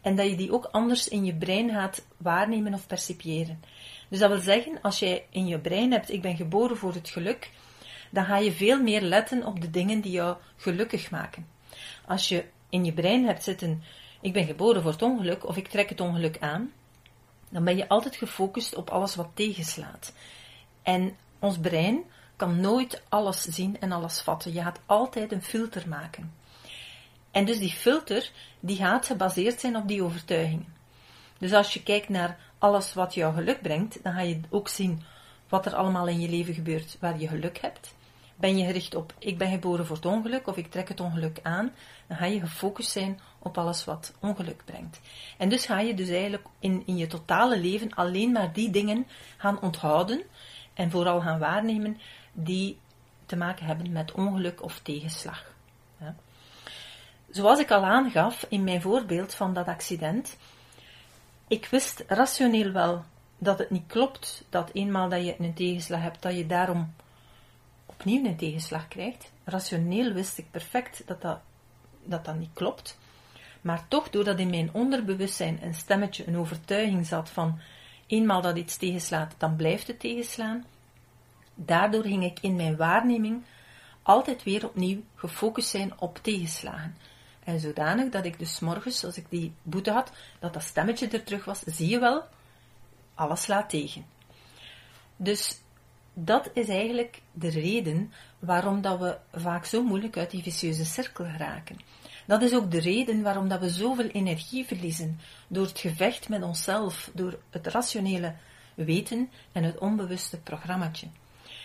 En 0.00 0.16
dat 0.16 0.30
je 0.30 0.36
die 0.36 0.52
ook 0.52 0.64
anders 0.64 1.08
in 1.08 1.24
je 1.24 1.34
brein 1.34 1.70
gaat 1.70 2.06
waarnemen 2.16 2.74
of 2.74 2.86
percipiëren. 2.86 3.60
Dus 4.08 4.18
dat 4.18 4.30
wil 4.30 4.40
zeggen, 4.40 4.78
als 4.82 4.98
jij 4.98 5.26
in 5.30 5.46
je 5.46 5.58
brein 5.58 5.92
hebt, 5.92 6.12
ik 6.12 6.22
ben 6.22 6.36
geboren 6.36 6.76
voor 6.76 6.94
het 6.94 7.08
geluk, 7.08 7.50
dan 8.10 8.24
ga 8.24 8.36
je 8.36 8.52
veel 8.52 8.82
meer 8.82 9.00
letten 9.00 9.46
op 9.46 9.60
de 9.60 9.70
dingen 9.70 10.00
die 10.00 10.12
jou 10.12 10.36
gelukkig 10.56 11.10
maken. 11.10 11.46
Als 12.06 12.28
je 12.28 12.44
in 12.68 12.84
je 12.84 12.92
brein 12.92 13.26
hebt 13.26 13.42
zitten, 13.42 13.82
ik 14.20 14.32
ben 14.32 14.46
geboren 14.46 14.82
voor 14.82 14.90
het 14.90 15.02
ongeluk 15.02 15.48
of 15.48 15.56
ik 15.56 15.68
trek 15.68 15.88
het 15.88 16.00
ongeluk 16.00 16.38
aan, 16.40 16.72
dan 17.48 17.64
ben 17.64 17.76
je 17.76 17.88
altijd 17.88 18.16
gefocust 18.16 18.74
op 18.74 18.90
alles 18.90 19.14
wat 19.14 19.28
tegenslaat. 19.34 20.12
En 20.82 21.16
ons 21.38 21.58
brein 21.58 22.04
kan 22.36 22.60
nooit 22.60 23.02
alles 23.08 23.42
zien 23.42 23.80
en 23.80 23.92
alles 23.92 24.20
vatten. 24.20 24.52
Je 24.52 24.62
gaat 24.62 24.80
altijd 24.86 25.32
een 25.32 25.42
filter 25.42 25.88
maken. 25.88 26.34
En 27.30 27.44
dus 27.44 27.58
die 27.58 27.70
filter, 27.70 28.30
die 28.60 28.76
gaat 28.76 29.06
gebaseerd 29.06 29.60
zijn 29.60 29.76
op 29.76 29.88
die 29.88 30.02
overtuigingen. 30.02 30.74
Dus 31.38 31.52
als 31.52 31.74
je 31.74 31.82
kijkt 31.82 32.08
naar 32.08 32.38
alles 32.58 32.94
wat 32.94 33.14
jou 33.14 33.34
geluk 33.34 33.62
brengt, 33.62 34.02
dan 34.02 34.12
ga 34.12 34.20
je 34.20 34.40
ook 34.50 34.68
zien 34.68 35.02
wat 35.48 35.66
er 35.66 35.74
allemaal 35.74 36.08
in 36.08 36.20
je 36.20 36.28
leven 36.28 36.54
gebeurt 36.54 36.96
waar 37.00 37.20
je 37.20 37.28
geluk 37.28 37.58
hebt. 37.58 37.94
Ben 38.36 38.58
je 38.58 38.64
gericht 38.64 38.94
op 38.94 39.14
ik 39.18 39.38
ben 39.38 39.50
geboren 39.50 39.86
voor 39.86 39.96
het 39.96 40.06
ongeluk 40.06 40.46
of 40.46 40.56
ik 40.56 40.70
trek 40.70 40.88
het 40.88 41.00
ongeluk 41.00 41.38
aan, 41.42 41.72
dan 42.06 42.16
ga 42.16 42.24
je 42.24 42.40
gefocust 42.40 42.90
zijn 42.90 43.20
op 43.38 43.58
alles 43.58 43.84
wat 43.84 44.14
ongeluk 44.20 44.62
brengt. 44.64 45.00
En 45.38 45.48
dus 45.48 45.66
ga 45.66 45.80
je 45.80 45.94
dus 45.94 46.08
eigenlijk 46.08 46.44
in, 46.58 46.82
in 46.86 46.96
je 46.96 47.06
totale 47.06 47.58
leven 47.58 47.94
alleen 47.94 48.32
maar 48.32 48.52
die 48.52 48.70
dingen 48.70 49.06
gaan 49.36 49.60
onthouden 49.60 50.22
en 50.74 50.90
vooral 50.90 51.20
gaan 51.20 51.38
waarnemen 51.38 52.00
die 52.32 52.78
te 53.26 53.36
maken 53.36 53.66
hebben 53.66 53.92
met 53.92 54.12
ongeluk 54.12 54.62
of 54.62 54.78
tegenslag. 54.78 55.44
Ja. 56.00 56.14
Zoals 57.30 57.58
ik 57.58 57.70
al 57.70 57.84
aangaf 57.84 58.46
in 58.48 58.64
mijn 58.64 58.80
voorbeeld 58.80 59.34
van 59.34 59.54
dat 59.54 59.66
accident, 59.66 60.36
ik 61.48 61.66
wist 61.66 62.04
rationeel 62.06 62.72
wel 62.72 63.04
dat 63.38 63.58
het 63.58 63.70
niet 63.70 63.86
klopt 63.86 64.44
dat 64.48 64.70
eenmaal 64.72 65.08
dat 65.08 65.24
je 65.24 65.34
een 65.38 65.54
tegenslag 65.54 66.00
hebt, 66.00 66.22
dat 66.22 66.36
je 66.36 66.46
daarom 66.46 66.94
opnieuw 67.86 68.24
een 68.24 68.36
tegenslag 68.36 68.88
krijgt. 68.88 69.32
Rationeel 69.44 70.12
wist 70.12 70.38
ik 70.38 70.50
perfect 70.50 71.02
dat 71.06 71.22
dat, 71.22 71.38
dat, 72.04 72.24
dat 72.24 72.38
niet 72.38 72.52
klopt. 72.52 72.98
Maar 73.60 73.88
toch, 73.88 74.10
doordat 74.10 74.38
in 74.38 74.50
mijn 74.50 74.70
onderbewustzijn 74.72 75.58
een 75.62 75.74
stemmetje, 75.74 76.26
een 76.26 76.36
overtuiging 76.36 77.06
zat 77.06 77.30
van 77.30 77.58
eenmaal 78.06 78.42
dat 78.42 78.56
iets 78.56 78.76
tegenslaat, 78.76 79.34
dan 79.38 79.56
blijft 79.56 79.86
het 79.86 80.00
tegenslaan. 80.00 80.64
Daardoor 81.54 82.02
ging 82.02 82.24
ik 82.24 82.38
in 82.40 82.56
mijn 82.56 82.76
waarneming 82.76 83.44
altijd 84.02 84.42
weer 84.42 84.64
opnieuw 84.64 85.02
gefocust 85.14 85.68
zijn 85.68 86.00
op 86.00 86.18
tegenslagen. 86.22 86.96
En 87.46 87.60
zodanig 87.60 88.10
dat 88.10 88.24
ik 88.24 88.38
dus 88.38 88.60
morgens, 88.60 89.04
als 89.04 89.16
ik 89.16 89.26
die 89.30 89.54
boete 89.62 89.90
had, 89.90 90.12
dat 90.38 90.52
dat 90.52 90.62
stemmetje 90.62 91.08
er 91.08 91.24
terug 91.24 91.44
was, 91.44 91.60
zie 91.60 91.88
je 91.88 91.98
wel, 91.98 92.24
alles 93.14 93.42
slaat 93.42 93.70
tegen. 93.70 94.06
Dus 95.16 95.60
dat 96.14 96.50
is 96.52 96.68
eigenlijk 96.68 97.22
de 97.32 97.48
reden 97.48 98.12
waarom 98.38 98.80
dat 98.80 98.98
we 98.98 99.18
vaak 99.32 99.64
zo 99.64 99.82
moeilijk 99.82 100.16
uit 100.16 100.30
die 100.30 100.42
vicieuze 100.42 100.84
cirkel 100.84 101.24
geraken. 101.24 101.76
Dat 102.26 102.42
is 102.42 102.54
ook 102.54 102.70
de 102.70 102.80
reden 102.80 103.22
waarom 103.22 103.48
dat 103.48 103.60
we 103.60 103.70
zoveel 103.70 104.08
energie 104.08 104.64
verliezen 104.64 105.20
door 105.48 105.66
het 105.66 105.78
gevecht 105.78 106.28
met 106.28 106.42
onszelf, 106.42 107.10
door 107.14 107.38
het 107.50 107.66
rationele 107.66 108.34
weten 108.74 109.30
en 109.52 109.62
het 109.62 109.78
onbewuste 109.78 110.40
programmaatje. 110.40 111.06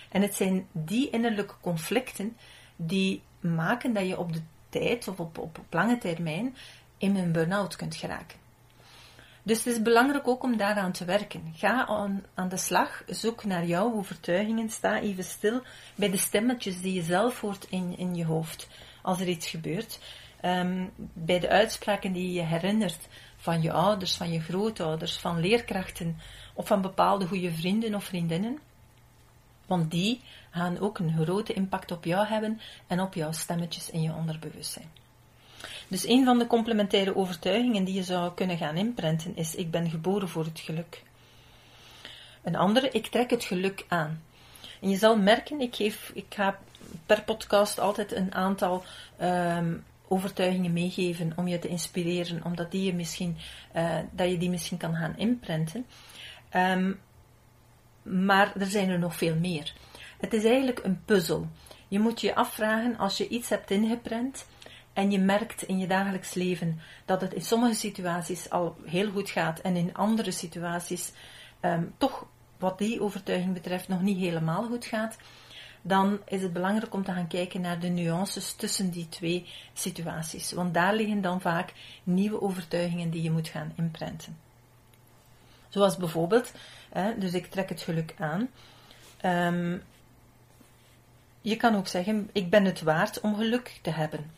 En 0.09 0.21
het 0.21 0.35
zijn 0.35 0.67
die 0.71 1.09
innerlijke 1.09 1.55
conflicten 1.61 2.37
die 2.75 3.21
maken 3.39 3.93
dat 3.93 4.07
je 4.07 4.19
op 4.19 4.33
de 4.33 4.41
tijd 4.71 5.07
of 5.07 5.19
op, 5.19 5.59
lange 5.69 5.97
termijn 5.97 6.55
in 6.97 7.15
een 7.15 7.31
burn-out 7.31 7.75
kunt 7.75 7.95
geraken. 7.95 8.39
Dus 9.43 9.57
het 9.57 9.73
is 9.73 9.81
belangrijk 9.81 10.27
ook 10.27 10.43
om 10.43 10.57
daaraan 10.57 10.91
te 10.91 11.05
werken. 11.05 11.53
Ga 11.55 11.87
aan, 11.87 12.23
aan 12.33 12.49
de 12.49 12.57
slag, 12.57 13.03
zoek 13.07 13.43
naar 13.43 13.65
jouw 13.65 13.93
overtuigingen, 13.93 14.69
sta 14.69 14.99
even 14.99 15.23
stil 15.23 15.61
bij 15.95 16.09
de 16.09 16.17
stemmetjes 16.17 16.81
die 16.81 16.93
je 16.93 17.01
zelf 17.01 17.41
hoort 17.41 17.67
in, 17.69 17.97
in 17.97 18.15
je 18.15 18.25
hoofd 18.25 18.67
als 19.01 19.19
er 19.19 19.27
iets 19.27 19.47
gebeurt. 19.47 19.99
Ehm, 20.41 20.87
bij 21.13 21.39
de 21.39 21.49
uitspraken 21.49 22.11
die 22.11 22.33
je 22.33 22.41
herinnert 22.41 23.07
van 23.37 23.61
je 23.61 23.71
ouders, 23.71 24.15
van 24.15 24.31
je 24.31 24.39
grootouders, 24.39 25.17
van 25.17 25.39
leerkrachten 25.39 26.17
of 26.53 26.67
van 26.67 26.81
bepaalde 26.81 27.27
goede 27.27 27.51
vrienden 27.51 27.95
of 27.95 28.03
vriendinnen. 28.03 28.59
Want 29.71 29.91
die 29.91 30.21
gaan 30.49 30.79
ook 30.79 30.99
een 30.99 31.13
grote 31.23 31.53
impact 31.53 31.91
op 31.91 32.05
jou 32.05 32.27
hebben 32.27 32.59
en 32.87 32.99
op 32.99 33.13
jouw 33.13 33.31
stemmetjes 33.31 33.89
in 33.89 34.01
je 34.01 34.13
onderbewustzijn. 34.13 34.89
Dus 35.87 36.07
een 36.07 36.25
van 36.25 36.39
de 36.39 36.47
complementaire 36.47 37.15
overtuigingen 37.15 37.83
die 37.83 37.93
je 37.93 38.03
zou 38.03 38.33
kunnen 38.33 38.57
gaan 38.57 38.77
inprenten 38.77 39.35
is: 39.35 39.55
ik 39.55 39.71
ben 39.71 39.89
geboren 39.89 40.29
voor 40.29 40.45
het 40.45 40.59
geluk. 40.59 41.03
Een 42.43 42.55
andere, 42.55 42.89
ik 42.89 43.07
trek 43.07 43.29
het 43.29 43.43
geluk 43.43 43.85
aan. 43.87 44.21
En 44.81 44.89
je 44.89 44.97
zal 44.97 45.17
merken, 45.17 45.61
ik, 45.61 45.75
geef, 45.75 46.11
ik 46.13 46.25
ga 46.29 46.59
per 47.05 47.23
podcast 47.23 47.79
altijd 47.79 48.11
een 48.11 48.33
aantal 48.33 48.83
ehm, 49.17 49.73
overtuigingen 50.07 50.73
meegeven 50.73 51.33
om 51.35 51.47
je 51.47 51.59
te 51.59 51.67
inspireren, 51.67 52.43
omdat 52.43 52.71
die 52.71 52.83
je 52.83 52.93
misschien, 52.93 53.37
uh, 53.75 53.97
dat 54.11 54.29
je 54.29 54.37
die 54.37 54.49
misschien 54.49 54.77
kan 54.77 54.95
gaan 54.95 55.17
inprenten. 55.17 55.85
Um, 56.55 56.99
maar 58.03 58.55
er 58.55 58.65
zijn 58.65 58.89
er 58.89 58.99
nog 58.99 59.15
veel 59.15 59.35
meer. 59.35 59.73
Het 60.17 60.33
is 60.33 60.43
eigenlijk 60.43 60.79
een 60.83 61.01
puzzel. 61.05 61.47
Je 61.87 61.99
moet 61.99 62.21
je 62.21 62.35
afvragen 62.35 62.97
als 62.97 63.17
je 63.17 63.27
iets 63.27 63.49
hebt 63.49 63.71
ingeprent 63.71 64.45
en 64.93 65.11
je 65.11 65.19
merkt 65.19 65.61
in 65.61 65.79
je 65.79 65.87
dagelijks 65.87 66.33
leven 66.33 66.79
dat 67.05 67.21
het 67.21 67.33
in 67.33 67.41
sommige 67.41 67.73
situaties 67.73 68.49
al 68.49 68.75
heel 68.85 69.11
goed 69.11 69.29
gaat 69.29 69.59
en 69.59 69.75
in 69.75 69.93
andere 69.93 70.31
situaties 70.31 71.11
um, 71.61 71.93
toch 71.97 72.25
wat 72.57 72.77
die 72.77 73.01
overtuiging 73.01 73.53
betreft 73.53 73.87
nog 73.87 74.01
niet 74.01 74.17
helemaal 74.17 74.63
goed 74.63 74.85
gaat, 74.85 75.17
dan 75.81 76.19
is 76.25 76.41
het 76.41 76.53
belangrijk 76.53 76.93
om 76.93 77.03
te 77.03 77.11
gaan 77.11 77.27
kijken 77.27 77.61
naar 77.61 77.79
de 77.79 77.87
nuances 77.87 78.53
tussen 78.53 78.89
die 78.89 79.09
twee 79.09 79.47
situaties. 79.73 80.51
Want 80.51 80.73
daar 80.73 80.95
liggen 80.95 81.21
dan 81.21 81.41
vaak 81.41 81.73
nieuwe 82.03 82.41
overtuigingen 82.41 83.09
die 83.09 83.21
je 83.21 83.31
moet 83.31 83.47
gaan 83.47 83.73
inprenten. 83.75 84.37
Zoals 85.69 85.97
bijvoorbeeld, 85.97 86.53
hè, 86.93 87.17
dus 87.17 87.33
ik 87.33 87.45
trek 87.45 87.69
het 87.69 87.81
geluk 87.81 88.13
aan. 88.17 88.49
Um, 89.25 89.83
je 91.41 91.55
kan 91.55 91.75
ook 91.75 91.87
zeggen, 91.87 92.29
ik 92.31 92.49
ben 92.49 92.65
het 92.65 92.81
waard 92.81 93.19
om 93.19 93.35
geluk 93.35 93.79
te 93.81 93.89
hebben. 93.89 94.31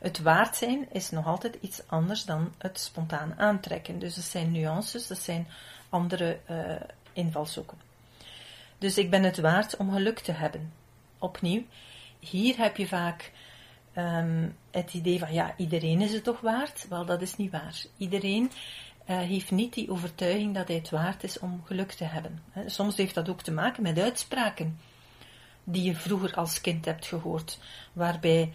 Het 0.00 0.18
waard 0.18 0.56
zijn 0.56 0.86
is 0.92 1.10
nog 1.10 1.26
altijd 1.26 1.58
iets 1.60 1.82
anders 1.86 2.24
dan 2.24 2.52
het 2.58 2.80
spontaan 2.80 3.34
aantrekken. 3.38 3.98
Dus 3.98 4.14
dat 4.14 4.24
zijn 4.24 4.52
nuances, 4.52 5.06
dat 5.06 5.18
zijn 5.18 5.46
andere 5.88 6.38
uh, 6.50 6.74
invalshoeken. 7.12 7.78
Dus 8.78 8.98
ik 8.98 9.10
ben 9.10 9.22
het 9.22 9.38
waard 9.38 9.76
om 9.76 9.92
geluk 9.92 10.18
te 10.18 10.32
hebben. 10.32 10.72
Opnieuw, 11.18 11.62
hier 12.18 12.56
heb 12.56 12.76
je 12.76 12.86
vaak 12.86 13.32
ehm, 13.92 14.48
het 14.70 14.94
idee 14.94 15.18
van 15.18 15.32
ja, 15.32 15.54
iedereen 15.56 16.00
is 16.00 16.12
het 16.12 16.24
toch 16.24 16.40
waard? 16.40 16.86
Wel, 16.88 17.04
dat 17.04 17.22
is 17.22 17.36
niet 17.36 17.50
waar. 17.50 17.84
Iedereen 17.96 18.50
heeft 19.18 19.50
niet 19.50 19.74
die 19.74 19.90
overtuiging 19.90 20.54
dat 20.54 20.68
hij 20.68 20.76
het 20.76 20.90
waard 20.90 21.24
is 21.24 21.38
om 21.38 21.62
geluk 21.64 21.92
te 21.92 22.04
hebben. 22.04 22.42
Soms 22.66 22.96
heeft 22.96 23.14
dat 23.14 23.28
ook 23.28 23.42
te 23.42 23.52
maken 23.52 23.82
met 23.82 23.98
uitspraken 23.98 24.78
die 25.64 25.82
je 25.82 25.94
vroeger 25.94 26.34
als 26.34 26.60
kind 26.60 26.84
hebt 26.84 27.06
gehoord, 27.06 27.58
waarbij 27.92 28.52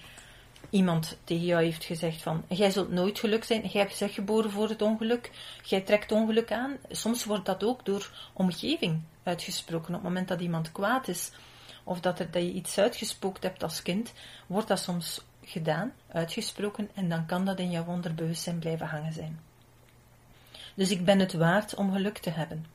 iemand 0.69 1.17
tegen 1.23 1.45
jou 1.45 1.63
heeft 1.63 1.83
gezegd 1.83 2.21
van, 2.21 2.43
jij 2.47 2.71
zult 2.71 2.91
nooit 2.91 3.19
geluk 3.19 3.43
zijn, 3.43 3.67
jij 3.67 3.89
zich 3.89 4.13
geboren 4.13 4.51
voor 4.51 4.69
het 4.69 4.81
ongeluk, 4.81 5.31
jij 5.63 5.81
trekt 5.81 6.11
ongeluk 6.11 6.51
aan. 6.51 6.77
Soms 6.89 7.25
wordt 7.25 7.45
dat 7.45 7.63
ook 7.63 7.85
door 7.85 8.11
omgeving 8.33 9.01
uitgesproken. 9.23 9.87
Op 9.87 9.93
het 9.93 10.03
moment 10.03 10.27
dat 10.27 10.41
iemand 10.41 10.71
kwaad 10.71 11.07
is, 11.07 11.31
of 11.83 11.99
dat, 11.99 12.19
er, 12.19 12.31
dat 12.31 12.41
je 12.41 12.51
iets 12.51 12.77
uitgespookt 12.77 13.43
hebt 13.43 13.63
als 13.63 13.81
kind, 13.81 14.13
wordt 14.47 14.67
dat 14.67 14.79
soms 14.79 15.21
gedaan, 15.43 15.93
uitgesproken, 16.11 16.89
en 16.93 17.09
dan 17.09 17.25
kan 17.25 17.45
dat 17.45 17.59
in 17.59 17.71
jouw 17.71 17.85
onderbewustzijn 17.85 18.59
blijven 18.59 18.87
hangen 18.87 19.13
zijn. 19.13 19.44
Dus 20.75 20.91
ik 20.91 21.05
ben 21.05 21.19
het 21.19 21.33
waard 21.33 21.75
om 21.75 21.91
geluk 21.91 22.17
te 22.17 22.29
hebben. 22.29 22.65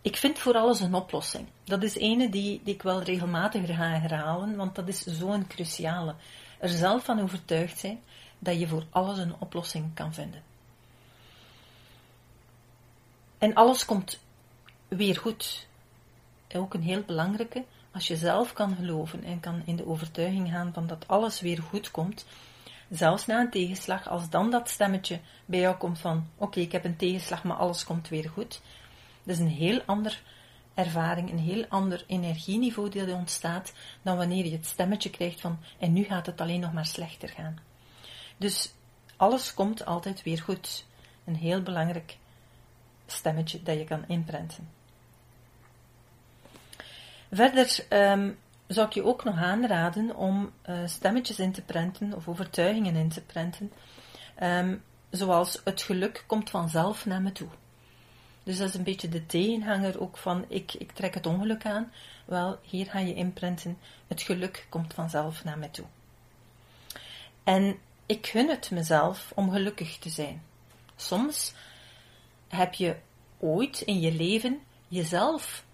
Ik 0.00 0.16
vind 0.16 0.38
voor 0.38 0.54
alles 0.54 0.80
een 0.80 0.94
oplossing. 0.94 1.48
Dat 1.64 1.82
is 1.82 1.96
ene 1.96 2.28
die, 2.28 2.60
die 2.64 2.74
ik 2.74 2.82
wel 2.82 3.02
regelmatig 3.02 3.66
ga 3.66 4.00
herhalen, 4.00 4.56
want 4.56 4.74
dat 4.74 4.88
is 4.88 5.02
zo'n 5.02 5.46
cruciale. 5.46 6.14
Er 6.58 6.68
zelf 6.68 7.04
van 7.04 7.20
overtuigd 7.20 7.78
zijn 7.78 8.00
dat 8.38 8.58
je 8.58 8.68
voor 8.68 8.84
alles 8.90 9.18
een 9.18 9.34
oplossing 9.38 9.94
kan 9.94 10.14
vinden. 10.14 10.42
En 13.38 13.54
alles 13.54 13.84
komt 13.84 14.20
weer 14.88 15.16
goed. 15.16 15.66
Ook 16.54 16.74
een 16.74 16.82
heel 16.82 17.02
belangrijke, 17.02 17.64
als 17.92 18.06
je 18.06 18.16
zelf 18.16 18.52
kan 18.52 18.76
geloven 18.76 19.24
en 19.24 19.40
kan 19.40 19.62
in 19.64 19.76
de 19.76 19.86
overtuiging 19.86 20.50
gaan 20.50 20.72
van 20.72 20.86
dat 20.86 21.08
alles 21.08 21.40
weer 21.40 21.62
goed 21.62 21.90
komt, 21.90 22.26
zelfs 22.90 23.26
na 23.26 23.40
een 23.40 23.50
tegenslag, 23.50 24.08
als 24.08 24.30
dan 24.30 24.50
dat 24.50 24.68
stemmetje 24.68 25.20
bij 25.44 25.60
jou 25.60 25.76
komt 25.76 25.98
van 25.98 26.28
oké, 26.36 26.60
ik 26.60 26.72
heb 26.72 26.84
een 26.84 26.96
tegenslag, 26.96 27.44
maar 27.44 27.56
alles 27.56 27.84
komt 27.84 28.08
weer 28.08 28.28
goed, 28.28 28.60
dat 29.22 29.34
is 29.34 29.40
een 29.40 29.48
heel 29.48 29.82
ander 29.86 30.22
ervaring, 30.74 31.30
een 31.30 31.38
heel 31.38 31.64
ander 31.68 32.04
energieniveau 32.06 32.90
dat 32.90 33.12
ontstaat 33.12 33.72
dan 34.02 34.16
wanneer 34.16 34.44
je 34.44 34.52
het 34.52 34.66
stemmetje 34.66 35.10
krijgt 35.10 35.40
van 35.40 35.58
en 35.78 35.92
nu 35.92 36.04
gaat 36.04 36.26
het 36.26 36.40
alleen 36.40 36.60
nog 36.60 36.72
maar 36.72 36.86
slechter 36.86 37.28
gaan. 37.28 37.58
Dus 38.36 38.72
alles 39.16 39.54
komt 39.54 39.84
altijd 39.86 40.22
weer 40.22 40.42
goed. 40.42 40.84
Een 41.24 41.36
heel 41.36 41.62
belangrijk 41.62 42.16
stemmetje 43.06 43.62
dat 43.62 43.78
je 43.78 43.84
kan 43.84 44.04
inprenten. 44.08 44.68
Verder 47.32 47.86
ehm, 47.88 48.30
zou 48.66 48.86
ik 48.86 48.92
je 48.92 49.04
ook 49.04 49.24
nog 49.24 49.36
aanraden 49.36 50.16
om 50.16 50.52
uh, 50.68 50.78
stemmetjes 50.86 51.38
in 51.38 51.52
te 51.52 51.62
prenten 51.62 52.12
of 52.12 52.28
overtuigingen 52.28 52.96
in 52.96 53.08
te 53.08 53.20
prenten, 53.20 53.72
um, 54.42 54.82
zoals 55.10 55.60
het 55.64 55.82
geluk 55.82 56.24
komt 56.26 56.50
vanzelf 56.50 57.06
naar 57.06 57.22
me 57.22 57.32
toe. 57.32 57.48
Dus 58.42 58.58
dat 58.58 58.68
is 58.68 58.74
een 58.74 58.82
beetje 58.82 59.08
de 59.08 59.26
tegenhanger 59.26 60.00
ook 60.00 60.16
van 60.16 60.44
ik, 60.48 60.74
ik 60.74 60.92
trek 60.92 61.14
het 61.14 61.26
ongeluk 61.26 61.66
aan. 61.66 61.92
Wel, 62.24 62.58
hier 62.62 62.86
ga 62.86 62.98
je 62.98 63.14
inprenten, 63.14 63.78
het 64.06 64.22
geluk 64.22 64.66
komt 64.68 64.94
vanzelf 64.94 65.44
naar 65.44 65.58
mij 65.58 65.68
toe. 65.68 65.86
En 67.44 67.78
ik 68.06 68.26
gun 68.26 68.48
het 68.48 68.70
mezelf 68.70 69.32
om 69.34 69.50
gelukkig 69.50 69.98
te 69.98 70.08
zijn. 70.08 70.42
Soms 70.96 71.54
heb 72.48 72.74
je 72.74 72.96
ooit 73.38 73.80
in 73.80 74.00
je 74.00 74.12
leven 74.12 74.60
jezelf 74.88 75.64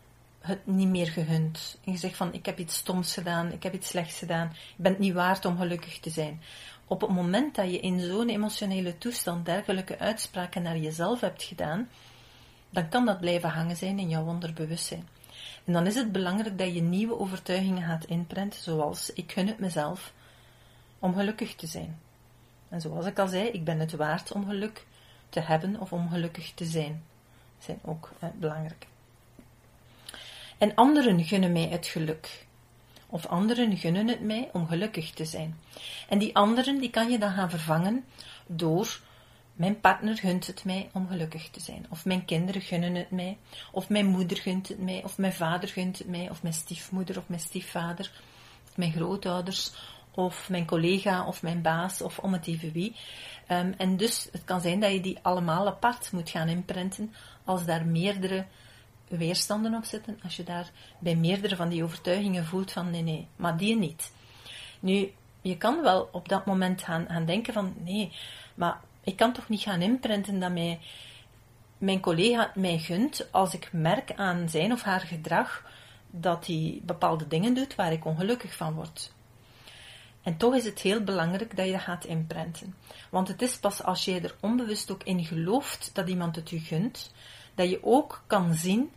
het 0.43 0.67
niet 0.67 0.89
meer 0.89 1.09
gegund. 1.09 1.79
En 1.85 1.93
je 1.93 1.99
zegt 1.99 2.17
van, 2.17 2.33
ik 2.33 2.47
heb 2.47 2.59
iets 2.59 2.77
stoms 2.77 3.15
gedaan, 3.15 3.53
ik 3.53 3.63
heb 3.63 3.75
iets 3.75 3.89
slechts 3.89 4.19
gedaan, 4.19 4.53
je 4.77 4.83
bent 4.83 4.99
niet 4.99 5.13
waard 5.13 5.45
om 5.45 5.57
gelukkig 5.57 6.01
te 6.01 6.11
zijn. 6.11 6.43
Op 6.87 7.01
het 7.01 7.11
moment 7.11 7.55
dat 7.55 7.71
je 7.71 7.81
in 7.81 8.01
zo'n 8.01 8.29
emotionele 8.29 8.99
toestand 8.99 9.45
dergelijke 9.45 9.99
uitspraken 9.99 10.63
naar 10.63 10.79
jezelf 10.79 11.21
hebt 11.21 11.43
gedaan, 11.43 11.89
dan 12.71 12.89
kan 12.89 13.07
dat 13.07 13.21
blijven 13.21 13.49
hangen 13.49 13.77
zijn 13.77 13.99
in 13.99 14.09
jouw 14.09 14.27
onderbewustzijn. 14.27 15.09
En 15.65 15.73
dan 15.73 15.87
is 15.87 15.95
het 15.95 16.13
belangrijk 16.13 16.59
dat 16.59 16.75
je 16.75 16.83
nieuwe 16.83 17.19
overtuigingen 17.19 17.83
gaat 17.83 18.05
inprenten, 18.05 18.61
zoals 18.61 19.13
ik 19.13 19.33
gun 19.33 19.47
het 19.47 19.59
mezelf 19.59 20.13
om 20.99 21.15
gelukkig 21.15 21.55
te 21.55 21.67
zijn. 21.67 21.99
En 22.69 22.81
zoals 22.81 23.07
ik 23.07 23.19
al 23.19 23.29
zei, 23.29 23.49
ik 23.49 23.65
ben 23.65 23.79
het 23.79 23.93
waard 23.93 24.33
om 24.33 24.47
geluk 24.47 24.87
te 25.29 25.41
hebben 25.41 25.81
of 25.81 25.93
om 25.93 26.09
gelukkig 26.09 26.53
te 26.55 26.65
zijn. 26.65 27.03
Dat 27.57 27.65
zijn 27.65 27.79
ook 27.83 28.11
eh, 28.19 28.29
belangrijk. 28.39 28.87
En 30.63 30.75
anderen 30.75 31.25
gunnen 31.25 31.53
mij 31.53 31.69
het 31.69 31.87
geluk. 31.87 32.47
Of 33.07 33.27
anderen 33.27 33.77
gunnen 33.77 34.09
het 34.09 34.21
mij 34.21 34.49
om 34.53 34.67
gelukkig 34.67 35.11
te 35.11 35.25
zijn. 35.25 35.59
En 36.09 36.19
die 36.19 36.35
anderen 36.37 36.79
die 36.79 36.91
kan 36.91 37.11
je 37.11 37.19
dan 37.19 37.33
gaan 37.33 37.51
vervangen 37.51 38.05
door 38.47 39.01
mijn 39.53 39.81
partner 39.81 40.17
gunt 40.17 40.47
het 40.47 40.65
mij 40.65 40.91
om 40.93 41.09
gelukkig 41.09 41.51
te 41.51 41.61
zijn. 41.61 41.87
Of 41.89 42.05
mijn 42.05 42.25
kinderen 42.25 42.63
gunnen 42.63 42.95
het 42.95 43.11
mij. 43.11 43.39
Of 43.73 43.89
mijn 43.89 44.07
moeder 44.07 44.37
gunt 44.37 44.69
het 44.69 44.79
mij. 44.79 45.01
Of 45.05 45.19
mijn 45.19 45.33
vader 45.33 45.69
gunt 45.69 45.99
het 45.99 46.09
mij. 46.09 46.31
Of 46.31 46.43
mijn 46.43 46.55
stiefmoeder 46.55 47.19
of 47.19 47.29
mijn 47.29 47.41
stiefvader. 47.41 48.11
Of 48.69 48.77
mijn 48.77 48.93
grootouders. 48.93 49.73
Of 50.11 50.49
mijn 50.49 50.67
collega 50.67 51.27
of 51.27 51.43
mijn 51.43 51.63
baas. 51.63 52.03
Of 52.03 52.19
om 52.19 52.33
het 52.33 52.47
even 52.47 52.73
wie. 52.73 52.97
Um, 53.49 53.75
en 53.77 53.97
dus 53.97 54.29
het 54.33 54.45
kan 54.45 54.61
zijn 54.61 54.81
dat 54.81 54.93
je 54.93 55.01
die 55.01 55.19
allemaal 55.23 55.67
apart 55.67 56.13
moet 56.13 56.31
gaan 56.31 56.49
imprinten. 56.49 57.15
Als 57.45 57.65
daar 57.65 57.87
meerdere 57.87 58.47
weerstanden 59.17 59.75
op 59.75 59.85
zitten. 59.85 60.19
Als 60.23 60.37
je 60.37 60.43
daar 60.43 60.71
bij 60.99 61.17
meerdere 61.17 61.57
van 61.57 61.69
die 61.69 61.85
overtuigingen 61.85 62.45
voelt 62.45 62.73
van 62.73 62.91
nee, 62.91 63.03
nee, 63.03 63.29
maar 63.37 63.57
die 63.57 63.77
niet. 63.77 64.13
Nu, 64.81 65.13
je 65.41 65.57
kan 65.57 65.83
wel 65.83 66.09
op 66.13 66.29
dat 66.29 66.47
moment 66.47 66.83
gaan, 66.83 67.07
gaan 67.09 67.27
denken 67.27 67.53
van 67.53 67.75
nee, 67.85 68.13
maar 68.55 68.81
ik 69.05 69.17
kan 69.17 69.33
toch 69.33 69.49
niet 69.49 69.61
gaan 69.61 69.83
imprinten 69.83 70.41
dat 70.41 70.53
mij, 70.53 70.81
mijn 71.79 72.01
collega 72.01 72.53
mij 72.55 72.79
gunt 72.79 73.29
als 73.33 73.55
ik 73.55 73.73
merk 73.73 74.13
aan 74.13 74.49
zijn 74.49 74.73
of 74.73 74.83
haar 74.83 75.01
gedrag 75.01 75.65
dat 76.11 76.47
hij 76.47 76.81
bepaalde 76.83 77.29
dingen 77.29 77.55
doet 77.55 77.75
waar 77.75 77.93
ik 77.93 78.05
ongelukkig 78.05 78.57
van 78.57 78.75
word. 78.75 79.13
En 80.23 80.37
toch 80.37 80.55
is 80.55 80.65
het 80.65 80.81
heel 80.81 81.03
belangrijk 81.03 81.57
dat 81.57 81.67
je 81.67 81.73
dat 81.73 81.81
gaat 81.81 82.05
imprinten. 82.05 82.75
Want 83.11 83.29
het 83.29 83.43
is 83.43 83.57
pas 83.57 83.83
als 83.83 84.05
je 84.05 84.21
er 84.21 84.37
onbewust 84.41 84.91
ook 84.91 85.03
in 85.03 85.25
gelooft 85.25 85.91
dat 85.93 86.09
iemand 86.09 86.37
het 86.37 86.51
je 86.51 86.61
gunt, 86.61 87.13
dat 87.55 87.71
je 87.71 87.85
ook 87.85 88.23
kan 88.27 88.55
zien 88.55 88.91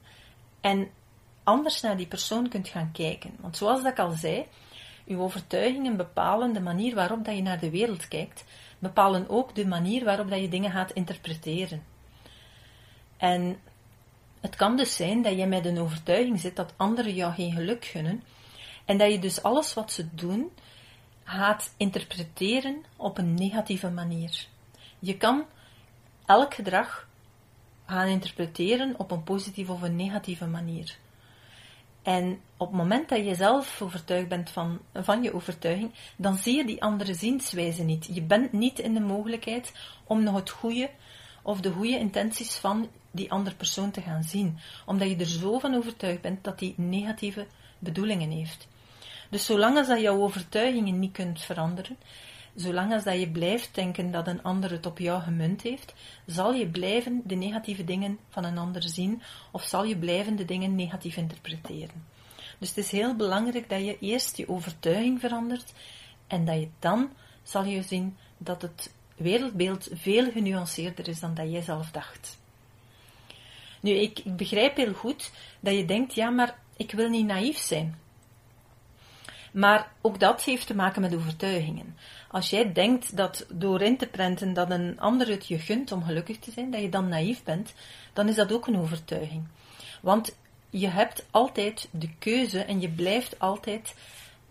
en 0.66 0.90
anders 1.44 1.82
naar 1.82 1.98
die 1.98 2.08
persoon 2.08 2.50
kunt 2.50 2.68
gaan 2.68 2.92
kijken. 2.92 3.36
Want 3.40 3.58
zoals 3.58 3.84
dat 3.84 3.92
ik 3.92 4.00
al 4.00 4.12
zei, 4.12 4.46
uw 5.06 5.22
overtuigingen 5.22 5.98
bepalen 5.98 6.54
de 6.54 6.62
manier 6.62 6.96
waarop 6.96 7.26
dat 7.26 7.36
je 7.36 7.42
naar 7.42 7.60
de 7.60 7.70
wereld 7.70 8.08
kijkt 8.08 8.44
bepalen 8.80 9.30
ook 9.30 9.56
de 9.56 9.68
manier 9.68 10.04
waarop 10.04 10.30
dat 10.30 10.40
je 10.40 10.48
dingen 10.48 10.72
gaat 10.72 10.92
interpreteren. 10.92 11.84
En 13.18 13.60
het 14.42 14.56
kan 14.56 14.78
dus 14.78 14.96
zijn 14.96 15.22
dat 15.22 15.38
je 15.38 15.46
met 15.46 15.66
een 15.66 15.80
overtuiging 15.80 16.40
zit 16.40 16.56
dat 16.56 16.74
anderen 16.78 17.14
jou 17.14 17.34
geen 17.34 17.52
geluk 17.52 17.86
gunnen 17.86 18.24
en 18.86 18.98
dat 18.98 19.12
je 19.12 19.20
dus 19.20 19.44
alles 19.44 19.74
wat 19.74 19.92
ze 19.92 20.16
doen 20.16 20.52
gaat 21.24 21.74
interpreteren 21.78 22.84
op 22.96 23.18
een 23.18 23.34
negatieve 23.34 23.90
manier. 23.90 24.48
Je 25.00 25.18
kan 25.18 25.46
elk 26.26 26.54
gedrag 26.54 27.08
gaan 27.86 28.08
interpreteren 28.08 28.94
op 28.98 29.12
een 29.12 29.24
positieve 29.24 29.72
of 29.72 29.82
een 29.82 29.96
negatieve 29.96 30.46
manier. 30.46 30.98
En 32.06 32.40
op 32.58 32.68
het 32.68 32.78
moment 32.78 33.10
dat 33.10 33.26
je 33.26 33.36
zelf 33.36 33.82
overtuigd 33.82 34.28
bent 34.28 34.50
van, 34.50 34.80
van 34.94 35.24
je 35.24 35.34
overtuiging, 35.34 35.92
dan 36.16 36.38
zie 36.38 36.56
je 36.56 36.66
die 36.66 36.82
andere 36.82 37.14
zienswijze 37.14 37.84
niet. 37.84 38.10
Je 38.12 38.22
bent 38.22 38.52
niet 38.52 38.80
in 38.80 38.94
de 38.94 39.00
mogelijkheid 39.00 39.74
om 40.04 40.24
nog 40.24 40.36
het 40.36 40.50
goede 40.50 40.90
of 41.42 41.62
de 41.62 41.72
goede 41.72 42.00
intenties 42.00 42.56
van 42.56 42.90
die 43.12 43.32
andere 43.32 43.56
persoon 43.56 43.92
te 43.92 44.02
gaan 44.02 44.24
zien. 44.24 44.60
Omdat 44.86 45.10
je 45.10 45.16
er 45.16 45.26
zo 45.26 45.60
van 45.60 45.76
overtuigd 45.76 46.22
bent 46.22 46.44
dat 46.44 46.60
die 46.60 46.74
negatieve 46.78 47.48
bedoelingen 47.80 48.32
heeft. 48.32 48.68
Dus 49.30 49.46
zolang 49.46 49.78
als 49.78 49.88
dat 49.88 50.02
jouw 50.02 50.22
overtuigingen 50.22 51.00
niet 51.00 51.12
kunt 51.12 51.42
veranderen, 51.42 51.98
zolang 52.56 52.94
als 52.94 53.04
dat 53.04 53.20
je 53.20 53.30
blijft 53.30 53.76
denken 53.76 54.12
dat 54.12 54.28
een 54.28 54.44
ander 54.44 54.72
het 54.72 54.86
op 54.86 55.00
jou 55.00 55.22
gemunt 55.22 55.62
heeft, 55.62 55.94
zal 56.26 56.54
je 56.54 56.68
blijven 56.68 57.22
de 57.26 57.36
negatieve 57.36 57.84
dingen 57.84 58.20
van 58.30 58.44
een 58.44 58.58
ander 58.58 58.84
zien 58.84 59.22
of 59.52 59.64
zal 59.64 59.84
je 59.84 59.98
blijven 59.98 60.36
de 60.36 60.46
dingen 60.46 60.76
negatief 60.76 61.18
interpreteren. 61.18 62.06
Dus 62.58 62.70
het 62.70 62.78
is 62.78 62.92
heel 62.92 63.16
belangrijk 63.16 63.70
dat 63.70 63.86
je 63.86 64.00
eerst 64.00 64.38
je 64.38 64.50
overtuiging 64.50 65.20
verandert 65.20 65.74
en 66.28 66.46
dat 66.46 66.56
je 66.56 66.70
dan 66.80 67.10
zal 67.44 67.64
je 67.64 67.82
zien 67.82 68.18
dat 68.38 68.62
het 68.62 68.94
wereldbeeld 69.16 69.88
veel 69.92 70.32
genuanceerder 70.32 71.08
is 71.08 71.20
dan 71.20 71.34
dat 71.34 71.52
jij 71.52 71.62
zelf 71.62 71.92
dacht. 71.92 72.38
Nu, 73.82 73.92
ik, 73.92 74.20
ik 74.20 74.36
begrijp 74.36 74.76
heel 74.76 74.94
goed 74.94 75.32
dat 75.60 75.76
je 75.76 75.86
denkt, 75.86 76.14
ja, 76.14 76.30
maar 76.30 76.60
ik 76.78 76.92
wil 76.92 77.10
niet 77.10 77.26
naïef 77.26 77.58
zijn. 77.58 78.00
Maar 79.56 79.92
ook 80.02 80.20
dat 80.20 80.44
heeft 80.44 80.68
te 80.68 80.76
maken 80.76 81.02
met 81.02 81.16
overtuigingen. 81.16 81.98
Als 82.30 82.50
jij 82.50 82.74
denkt 82.74 83.18
dat 83.18 83.46
door 83.50 83.82
in 83.82 83.98
te 83.98 84.08
prenten 84.08 84.54
dat 84.54 84.72
een 84.72 85.00
ander 85.00 85.28
het 85.28 85.48
je 85.48 85.60
gunt 85.60 85.92
om 85.92 86.04
gelukkig 86.04 86.40
te 86.40 86.52
zijn, 86.52 86.72
dat 86.72 86.82
je 86.82 86.90
dan 86.90 87.08
naïef 87.08 87.44
bent, 87.44 87.74
dan 88.14 88.28
is 88.28 88.36
dat 88.36 88.54
ook 88.54 88.68
een 88.68 88.78
overtuiging. 88.78 89.48
Want 90.02 90.38
je 90.70 90.88
hebt 90.88 91.26
altijd 91.32 91.88
de 91.92 92.10
keuze 92.20 92.64
en 92.64 92.82
je 92.82 92.90
blijft 92.90 93.40
altijd 93.40 93.96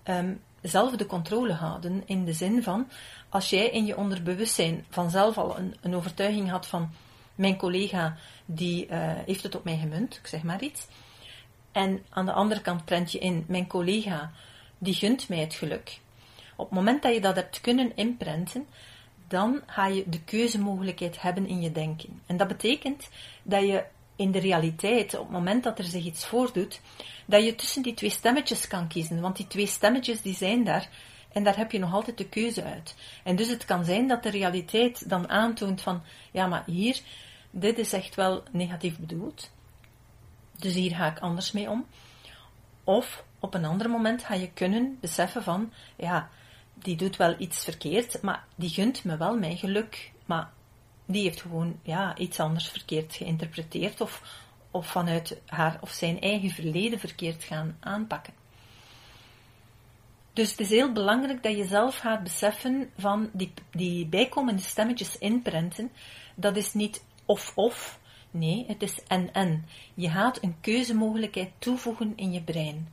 um, 0.05 0.41
zelf 0.63 0.97
de 0.97 1.07
controle 1.07 1.53
houden. 1.53 2.03
In 2.07 2.25
de 2.25 2.33
zin 2.33 2.63
van, 2.63 2.89
als 3.29 3.51
jij 3.51 3.71
in 3.71 3.87
je 3.87 3.97
onderbewustzijn 3.97 4.85
vanzelf 4.91 5.39
al 5.39 5.59
een, 5.59 5.75
een 5.81 5.95
overtuiging 5.95 6.51
had 6.51 6.67
van 6.67 6.91
mijn 7.35 7.57
collega 7.57 8.17
die 8.47 8.87
uh, 8.87 9.13
heeft 9.27 9.43
het 9.43 9.55
op 9.55 9.65
mij 9.65 9.77
gemunt, 9.77 10.17
ik 10.17 10.27
zeg 10.27 10.43
maar 10.43 10.63
iets. 10.63 10.87
En 11.73 12.03
aan 12.11 12.27
de 12.27 12.33
andere 12.33 12.61
kant 12.61 12.85
prent 12.85 13.13
je 13.13 13.19
in, 13.19 13.45
mijn 13.49 13.67
collega 13.67 14.33
die 14.79 14.95
gunt 14.95 15.29
mij 15.29 15.39
het 15.39 15.55
geluk. 15.55 15.99
Op 16.57 16.65
het 16.67 16.75
moment 16.75 17.03
dat 17.03 17.15
je 17.15 17.21
dat 17.21 17.35
hebt 17.35 17.61
kunnen 17.61 17.97
inprenten, 17.97 18.67
dan 19.29 19.63
ga 19.67 19.87
je 19.87 20.09
de 20.09 20.21
keuzemogelijkheid 20.21 21.23
hebben 21.23 21.47
in 21.47 21.61
je 21.61 21.73
denken. 21.73 22.21
En 22.27 22.37
dat 22.37 22.49
betekent 22.49 23.09
dat 23.43 23.63
je 23.63 23.85
in 24.17 24.31
de 24.31 24.39
realiteit, 24.39 25.15
op 25.15 25.21
het 25.21 25.31
moment 25.31 25.63
dat 25.63 25.79
er 25.79 25.85
zich 25.85 26.05
iets 26.05 26.27
voordoet, 26.27 26.81
dat 27.27 27.45
je 27.45 27.55
tussen 27.55 27.83
die 27.83 27.95
twee 27.95 28.11
stemmetjes 28.11 28.67
kan 28.67 28.89
kiezen. 28.89 29.21
Want 29.21 29.37
die 29.37 29.47
twee 29.47 29.67
stemmetjes 29.67 30.23
die 30.23 30.35
zijn 30.35 30.65
daar 30.65 30.89
en 31.35 31.45
daar 31.45 31.57
heb 31.57 31.73
je 31.73 31.79
nog 31.79 31.93
altijd 31.93 32.19
de 32.19 32.29
keuze 32.29 32.65
uit. 32.65 32.95
En 33.23 33.37
dus 33.37 33.49
het 33.49 33.65
kan 33.65 33.85
zijn 33.85 34.09
dat 34.09 34.23
de 34.23 34.31
realiteit 34.31 35.09
dan 35.09 35.29
aantoont 35.29 35.81
van, 35.81 36.03
ja 36.31 36.47
maar 36.47 36.63
hier, 36.67 37.01
dit 37.51 37.79
is 37.79 37.93
echt 37.93 38.15
wel 38.15 38.43
negatief 38.51 38.99
bedoeld. 38.99 39.51
Dus 40.59 40.75
hier 40.75 40.95
ga 40.95 41.11
ik 41.11 41.19
anders 41.19 41.53
mee 41.53 41.71
om. 41.71 41.87
Of 42.85 43.25
op 43.45 43.55
een 43.55 43.65
ander 43.65 43.91
moment 43.91 44.25
ga 44.25 44.35
je 44.35 44.51
kunnen 44.51 44.99
beseffen 45.01 45.43
van, 45.43 45.73
ja, 45.97 46.29
die 46.75 46.97
doet 46.97 47.17
wel 47.17 47.35
iets 47.39 47.65
verkeerd, 47.65 48.23
maar 48.23 48.45
die 48.57 48.69
gunt 48.69 49.05
me 49.05 49.17
wel 49.17 49.39
mijn 49.39 49.57
geluk. 49.57 50.13
Maar 50.27 50.51
die 51.07 51.23
heeft 51.23 51.41
gewoon 51.41 51.79
ja, 51.83 52.17
iets 52.17 52.41
anders 52.41 52.69
verkeerd 52.69 53.15
geïnterpreteerd 53.15 54.01
of, 54.01 54.23
of 54.71 54.87
vanuit 54.87 55.41
haar 55.47 55.79
of 55.81 55.91
zijn 55.91 56.21
eigen 56.21 56.51
verleden 56.51 56.99
verkeerd 56.99 57.45
gaan 57.45 57.77
aanpakken. 57.81 58.33
Dus 60.33 60.51
het 60.51 60.61
is 60.61 60.71
heel 60.71 60.93
belangrijk 60.93 61.43
dat 61.43 61.57
je 61.57 61.67
zelf 61.67 61.99
gaat 61.99 62.23
beseffen 62.23 62.91
van 62.99 63.31
die, 63.33 63.53
die 63.71 64.07
bijkomende 64.07 64.63
stemmetjes 64.63 65.19
inprenten. 65.19 65.91
Dat 66.35 66.57
is 66.57 66.73
niet 66.73 67.05
of-of, 67.25 68.01
nee, 68.31 68.65
het 68.69 68.83
is 68.83 69.03
en-en. 69.07 69.67
Je 69.95 70.09
gaat 70.09 70.43
een 70.43 70.61
keuzemogelijkheid 70.61 71.51
toevoegen 71.59 72.13
in 72.17 72.33
je 72.33 72.43
brein, 72.43 72.93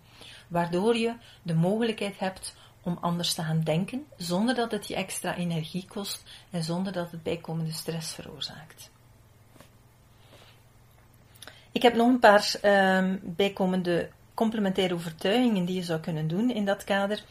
waardoor 0.52 0.98
je 0.98 1.14
de 1.42 1.54
mogelijkheid 1.54 2.20
hebt 2.20 2.56
om 2.82 2.98
anders 3.02 3.34
te 3.34 3.44
gaan 3.44 3.62
denken, 3.62 4.06
zonder 4.18 4.56
dat 4.56 4.72
het 4.72 4.88
je 4.88 4.96
extra 4.96 5.36
energie 5.36 5.86
kost 5.88 6.24
en 6.50 6.64
zonder 6.64 6.94
dat 6.94 7.12
het 7.12 7.24
bijkomende 7.24 7.72
stress 7.72 8.14
veroorzaakt. 8.14 8.92
Ik 11.72 11.82
heb 11.82 11.96
nog 11.96 12.08
een 12.08 12.20
paar 12.20 12.56
um, 12.98 13.20
bijkomende 13.24 14.10
complementaire 14.34 14.94
overtuigingen 14.94 15.66
die 15.66 15.76
je 15.76 15.84
zou 15.84 16.00
kunnen 16.00 16.28
doen 16.28 16.52
in 16.52 16.66
dat 16.66 16.84
kader. 16.84 17.24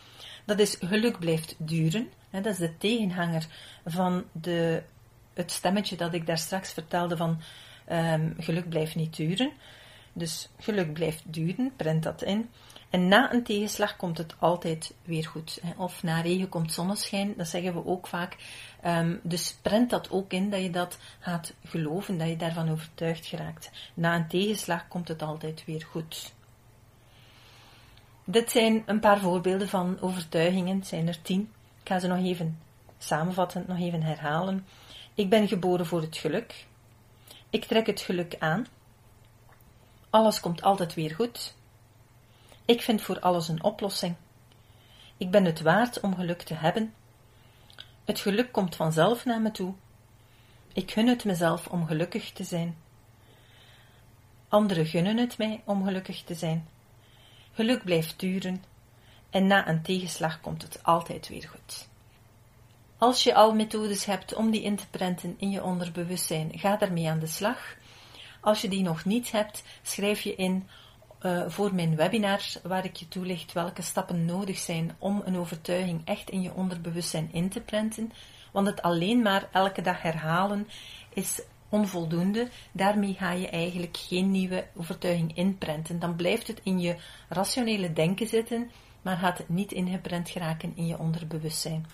Dat 0.45 0.59
is 0.59 0.77
geluk 0.81 1.19
blijft 1.19 1.55
duren. 1.59 2.09
Dat 2.31 2.47
is 2.47 2.57
de 2.57 2.77
tegenhanger 2.77 3.47
van 3.87 4.25
de, 4.33 4.83
het 5.35 5.51
stemmetje 5.51 5.97
dat 5.97 6.15
ik 6.15 6.27
daar 6.27 6.39
straks 6.39 6.73
vertelde 6.73 7.17
van 7.17 7.41
um, 7.93 8.35
geluk 8.39 8.69
blijft 8.69 8.95
niet 8.95 9.17
duren. 9.17 9.53
Dus 10.13 10.49
geluk 10.59 10.93
blijft 10.93 11.23
duren, 11.25 11.73
prent 11.77 12.03
dat 12.03 12.23
in. 12.23 12.51
En 12.91 13.09
na 13.09 13.33
een 13.33 13.43
tegenslag 13.43 13.97
komt 13.97 14.19
het 14.19 14.35
altijd 14.39 14.95
weer 15.05 15.27
goed. 15.27 15.61
Of 15.77 16.03
na 16.03 16.21
regen 16.21 16.49
komt 16.49 16.73
zonneschijn, 16.73 17.35
dat 17.37 17.49
zeggen 17.49 17.75
we 17.75 17.87
ook 17.87 18.07
vaak. 18.07 18.37
Um, 18.87 19.21
dus 19.23 19.59
prent 19.63 19.91
dat 19.91 20.11
ook 20.11 20.33
in 20.33 20.51
dat 20.51 20.63
je 20.63 20.71
dat 20.71 20.99
gaat 21.21 21.55
geloven, 21.65 22.19
dat 22.19 22.29
je 22.29 22.37
daarvan 22.37 22.71
overtuigd 22.71 23.27
geraakt. 23.27 23.71
Na 23.95 24.17
een 24.17 24.29
tegenslag 24.29 24.89
komt 24.89 25.09
het 25.09 25.23
altijd 25.23 25.65
weer 25.67 25.87
goed. 25.91 26.33
Dit 28.25 28.51
zijn 28.51 28.83
een 28.87 29.01
paar 29.01 29.19
voorbeelden 29.19 29.69
van 29.69 30.01
overtuigingen, 30.01 30.77
het 30.77 30.87
zijn 30.87 31.09
er 31.09 31.23
tien. 31.23 31.53
Ik 31.83 31.89
ga 31.89 31.99
ze 31.99 32.07
nog 32.07 32.25
even 32.25 32.59
samenvatten, 32.99 33.65
nog 33.69 33.79
even 33.79 34.03
herhalen. 34.03 34.67
Ik 35.15 35.31
ben 35.31 35.49
geboren 35.49 35.87
voor 35.87 36.01
het 36.01 36.17
geluk. 36.17 36.67
Ik 37.51 37.65
trek 37.65 37.87
het 37.87 38.01
geluk 38.01 38.37
aan. 38.39 38.67
Alles 40.11 40.41
komt 40.41 40.63
altijd 40.63 40.95
weer 40.95 41.15
goed. 41.15 41.55
Ik 42.71 42.83
vind 42.83 43.03
voor 43.03 43.21
alles 43.21 43.49
een 43.49 43.63
oplossing. 43.63 44.15
Ik 45.17 45.31
ben 45.31 45.45
het 45.45 45.61
waard 45.61 46.01
om 46.01 46.15
geluk 46.15 46.43
te 46.43 46.55
hebben. 46.55 46.95
Het 48.05 48.19
geluk 48.19 48.53
komt 48.53 48.77
vanzelf 48.77 49.25
naar 49.25 49.41
me 49.41 49.51
toe. 49.51 49.75
Ik 50.73 50.91
gun 50.91 51.07
het 51.07 51.25
mezelf 51.25 51.67
om 51.67 51.87
gelukkig 51.87 52.33
te 52.33 52.45
zijn. 52.45 52.77
Anderen 54.49 54.87
gunnen 54.87 55.17
het 55.17 55.39
mij 55.39 55.63
om 55.65 55.85
gelukkig 55.85 56.23
te 56.23 56.35
zijn. 56.35 56.69
Geluk 57.53 57.85
blijft 57.85 58.21
duren 58.21 58.65
en 59.31 59.47
na 59.47 59.69
een 59.69 59.83
tegenslag 59.83 60.41
komt 60.41 60.63
het 60.63 60.83
altijd 60.83 61.29
weer 61.29 61.49
goed. 61.49 61.89
Als 62.99 63.23
je 63.23 63.35
al 63.35 63.55
methodes 63.55 64.05
hebt 64.05 64.35
om 64.35 64.51
die 64.51 64.63
in 64.63 64.77
te 64.77 64.89
prenten 64.91 65.35
in 65.39 65.51
je 65.51 65.63
onderbewustzijn, 65.63 66.59
ga 66.59 66.77
daarmee 66.77 67.09
aan 67.09 67.19
de 67.19 67.27
slag. 67.27 67.77
Als 68.41 68.61
je 68.61 68.69
die 68.69 68.83
nog 68.83 69.05
niet 69.05 69.31
hebt, 69.31 69.63
schrijf 69.83 70.21
je 70.21 70.35
in 70.35 70.69
uh, 71.23 71.43
voor 71.49 71.75
mijn 71.75 71.97
webinar, 71.97 72.43
waar 72.63 72.85
ik 72.85 72.97
je 72.97 73.09
toelicht 73.09 73.53
welke 73.53 73.83
stappen 73.83 74.25
nodig 74.25 74.59
zijn 74.59 74.97
om 74.99 75.23
een 75.25 75.37
overtuiging 75.37 76.01
echt 76.05 76.31
in 76.31 76.43
je 76.43 76.55
onderbewustzijn 76.55 77.29
in 77.33 77.49
te 77.49 77.61
prenten. 77.61 78.13
Want 78.53 78.67
het 78.67 78.83
alleen 78.83 79.23
maar 79.23 79.49
elke 79.53 79.83
dag 79.83 80.03
herhalen 80.03 80.69
is 81.15 81.43
onvoldoende. 81.69 82.49
Daarmee 82.73 83.15
ga 83.15 83.33
je 83.33 83.49
eigenlijk 83.49 83.97
geen 83.97 84.31
nieuwe 84.31 84.67
overtuiging 84.77 85.37
inprenten. 85.37 85.99
Dan 85.99 86.17
blijft 86.17 86.47
het 86.47 86.61
in 86.63 86.81
je 86.81 86.97
rationele 87.29 87.93
denken 87.93 88.27
zitten, 88.27 88.71
maar 89.03 89.17
gaat 89.17 89.39
het 89.39 89.49
niet 89.49 89.73
ingeprent 89.73 90.31
geraken 90.31 90.73
in 90.75 90.87
je 90.87 90.99
onderbewustzijn. 90.99 91.87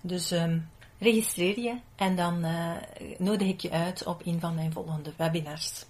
Dus 0.00 0.30
um, 0.30 0.68
registreer 0.98 1.60
je 1.60 1.76
en 1.96 2.16
dan 2.16 2.44
uh, 2.44 2.70
nodig 3.18 3.48
ik 3.48 3.60
je 3.60 3.70
uit 3.70 4.04
op 4.04 4.26
een 4.26 4.40
van 4.40 4.54
mijn 4.54 4.72
volgende 4.72 5.12
webinars. 5.16 5.84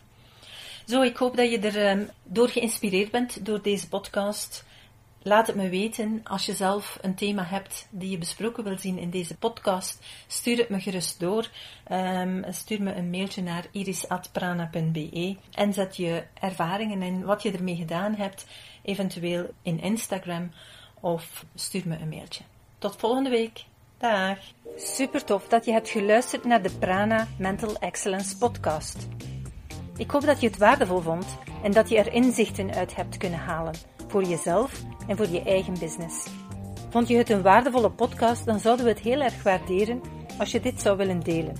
Zo, 0.86 1.02
ik 1.02 1.16
hoop 1.16 1.36
dat 1.36 1.50
je 1.50 1.58
er 1.58 1.90
um, 1.90 2.10
door 2.22 2.48
geïnspireerd 2.48 3.10
bent 3.10 3.46
door 3.46 3.62
deze 3.62 3.88
podcast. 3.88 4.64
Laat 5.22 5.46
het 5.46 5.56
me 5.56 5.68
weten 5.68 6.20
als 6.24 6.46
je 6.46 6.52
zelf 6.54 6.98
een 7.00 7.14
thema 7.14 7.44
hebt 7.44 7.88
die 7.90 8.10
je 8.10 8.18
besproken 8.18 8.64
wil 8.64 8.78
zien 8.78 8.98
in 8.98 9.10
deze 9.10 9.36
podcast. 9.36 10.04
Stuur 10.26 10.56
het 10.56 10.68
me 10.68 10.80
gerust 10.80 11.20
door. 11.20 11.50
Um, 11.92 12.44
stuur 12.50 12.82
me 12.82 12.94
een 12.94 13.10
mailtje 13.10 13.42
naar 13.42 13.66
iris.prana.be 13.70 15.36
en 15.52 15.72
zet 15.72 15.96
je 15.96 16.24
ervaringen 16.40 17.02
en 17.02 17.24
wat 17.24 17.42
je 17.42 17.52
ermee 17.52 17.76
gedaan 17.76 18.14
hebt, 18.14 18.46
eventueel 18.82 19.50
in 19.62 19.80
Instagram 19.80 20.50
of 21.00 21.44
stuur 21.54 21.82
me 21.84 21.98
een 21.98 22.08
mailtje. 22.08 22.44
Tot 22.78 22.96
volgende 22.96 23.30
week. 23.30 23.64
Dag. 23.98 24.38
Super 24.76 25.24
tof 25.24 25.48
dat 25.48 25.64
je 25.64 25.72
hebt 25.72 25.88
geluisterd 25.88 26.44
naar 26.44 26.62
de 26.62 26.70
Prana 26.78 27.28
Mental 27.38 27.76
Excellence 27.78 28.36
podcast. 28.36 29.06
Ik 29.96 30.10
hoop 30.10 30.24
dat 30.24 30.40
je 30.40 30.46
het 30.46 30.58
waardevol 30.58 31.00
vond 31.00 31.26
en 31.62 31.72
dat 31.72 31.88
je 31.88 31.98
er 31.98 32.12
inzichten 32.12 32.74
uit 32.74 32.96
hebt 32.96 33.16
kunnen 33.16 33.38
halen 33.38 33.74
voor 34.08 34.22
jezelf 34.22 34.82
en 35.06 35.16
voor 35.16 35.28
je 35.28 35.42
eigen 35.42 35.78
business. 35.78 36.26
Vond 36.90 37.08
je 37.08 37.16
het 37.16 37.30
een 37.30 37.42
waardevolle 37.42 37.90
podcast, 37.90 38.44
dan 38.44 38.58
zouden 38.58 38.84
we 38.84 38.90
het 38.90 39.00
heel 39.00 39.20
erg 39.20 39.42
waarderen 39.42 40.00
als 40.38 40.50
je 40.50 40.60
dit 40.60 40.80
zou 40.80 40.96
willen 40.96 41.20
delen. 41.20 41.54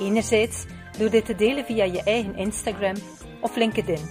Enerzijds 0.00 0.64
door 0.98 1.10
dit 1.10 1.24
te 1.24 1.34
delen 1.34 1.64
via 1.64 1.84
je 1.84 2.02
eigen 2.02 2.36
Instagram 2.36 2.94
of 3.40 3.56
LinkedIn. 3.56 4.08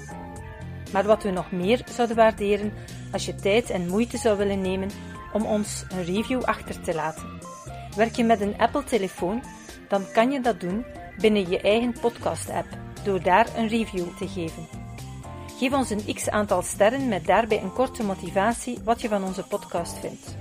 Maar 0.92 1.04
wat 1.04 1.24
we 1.24 1.30
nog 1.30 1.52
meer 1.52 1.82
zouden 1.90 2.16
waarderen 2.16 2.74
als 3.12 3.26
je 3.26 3.36
tijd 3.36 3.70
en 3.70 3.88
moeite 3.88 4.18
zou 4.18 4.38
willen 4.38 4.62
nemen 4.62 4.90
om 5.34 5.46
ons 5.46 5.86
een 5.90 6.04
review 6.04 6.44
achter 6.44 6.82
te 6.82 6.96
laten. 6.96 7.40
Werk 7.96 8.16
je 8.16 8.24
met 8.24 8.42
een 8.42 8.58
Apple-telefoon, 8.58 9.44
dan 9.88 10.12
kan 10.14 10.32
je 10.32 10.40
dat 10.40 10.60
doen 10.60 10.86
binnen 11.18 11.50
je 11.50 11.62
eigen 11.62 11.96
podcast-app 12.02 12.68
door 13.08 13.22
daar 13.22 13.48
een 13.56 13.68
review 13.68 14.06
te 14.18 14.28
geven. 14.28 14.68
Geef 15.58 15.74
ons 15.74 15.90
een 15.90 16.14
x 16.14 16.30
aantal 16.30 16.62
sterren 16.62 17.08
met 17.08 17.26
daarbij 17.26 17.62
een 17.62 17.74
korte 17.74 18.04
motivatie 18.04 18.80
wat 18.84 19.02
je 19.02 19.08
van 19.08 19.24
onze 19.24 19.44
podcast 19.44 19.98
vindt. 20.00 20.36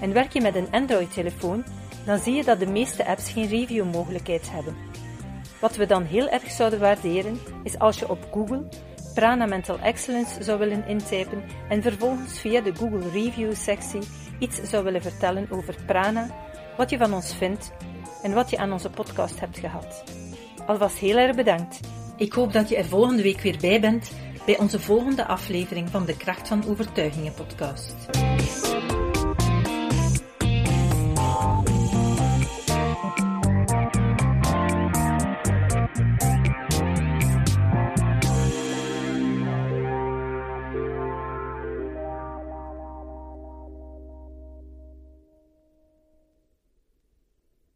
En 0.00 0.12
werk 0.12 0.32
je 0.32 0.40
met 0.40 0.54
een 0.54 0.70
Android-telefoon, 0.70 1.64
dan 2.06 2.18
zie 2.18 2.34
je 2.34 2.44
dat 2.44 2.58
de 2.58 2.66
meeste 2.66 3.06
apps 3.06 3.30
geen 3.30 3.48
review-mogelijkheid 3.48 4.50
hebben. 4.50 4.76
Wat 5.60 5.76
we 5.76 5.86
dan 5.86 6.02
heel 6.02 6.28
erg 6.28 6.50
zouden 6.50 6.80
waarderen, 6.80 7.40
is 7.62 7.78
als 7.78 7.98
je 7.98 8.08
op 8.08 8.28
Google 8.32 8.68
Prana 9.14 9.46
Mental 9.46 9.78
Excellence 9.78 10.42
zou 10.42 10.58
willen 10.58 10.86
intypen 10.86 11.42
en 11.68 11.82
vervolgens 11.82 12.40
via 12.40 12.60
de 12.60 12.74
Google 12.74 13.10
Review-sectie 13.10 14.02
iets 14.38 14.62
zou 14.62 14.84
willen 14.84 15.02
vertellen 15.02 15.46
over 15.50 15.74
Prana, 15.86 16.30
wat 16.76 16.90
je 16.90 16.98
van 16.98 17.14
ons 17.14 17.34
vindt 17.34 17.72
en 18.22 18.32
wat 18.32 18.50
je 18.50 18.58
aan 18.58 18.72
onze 18.72 18.90
podcast 18.90 19.40
hebt 19.40 19.58
gehad. 19.58 20.04
Alvast 20.66 20.98
heel 20.98 21.16
erg 21.16 21.36
bedankt. 21.36 21.80
Ik 22.16 22.32
hoop 22.32 22.52
dat 22.52 22.68
je 22.68 22.76
er 22.76 22.84
volgende 22.84 23.22
week 23.22 23.40
weer 23.40 23.58
bij 23.60 23.80
bent 23.80 24.10
bij 24.46 24.58
onze 24.58 24.80
volgende 24.80 25.26
aflevering 25.26 25.88
van 25.90 26.04
de 26.04 26.16
Kracht 26.16 26.48
van 26.48 26.64
Overtuigingen 26.68 27.34
podcast. 27.34 27.94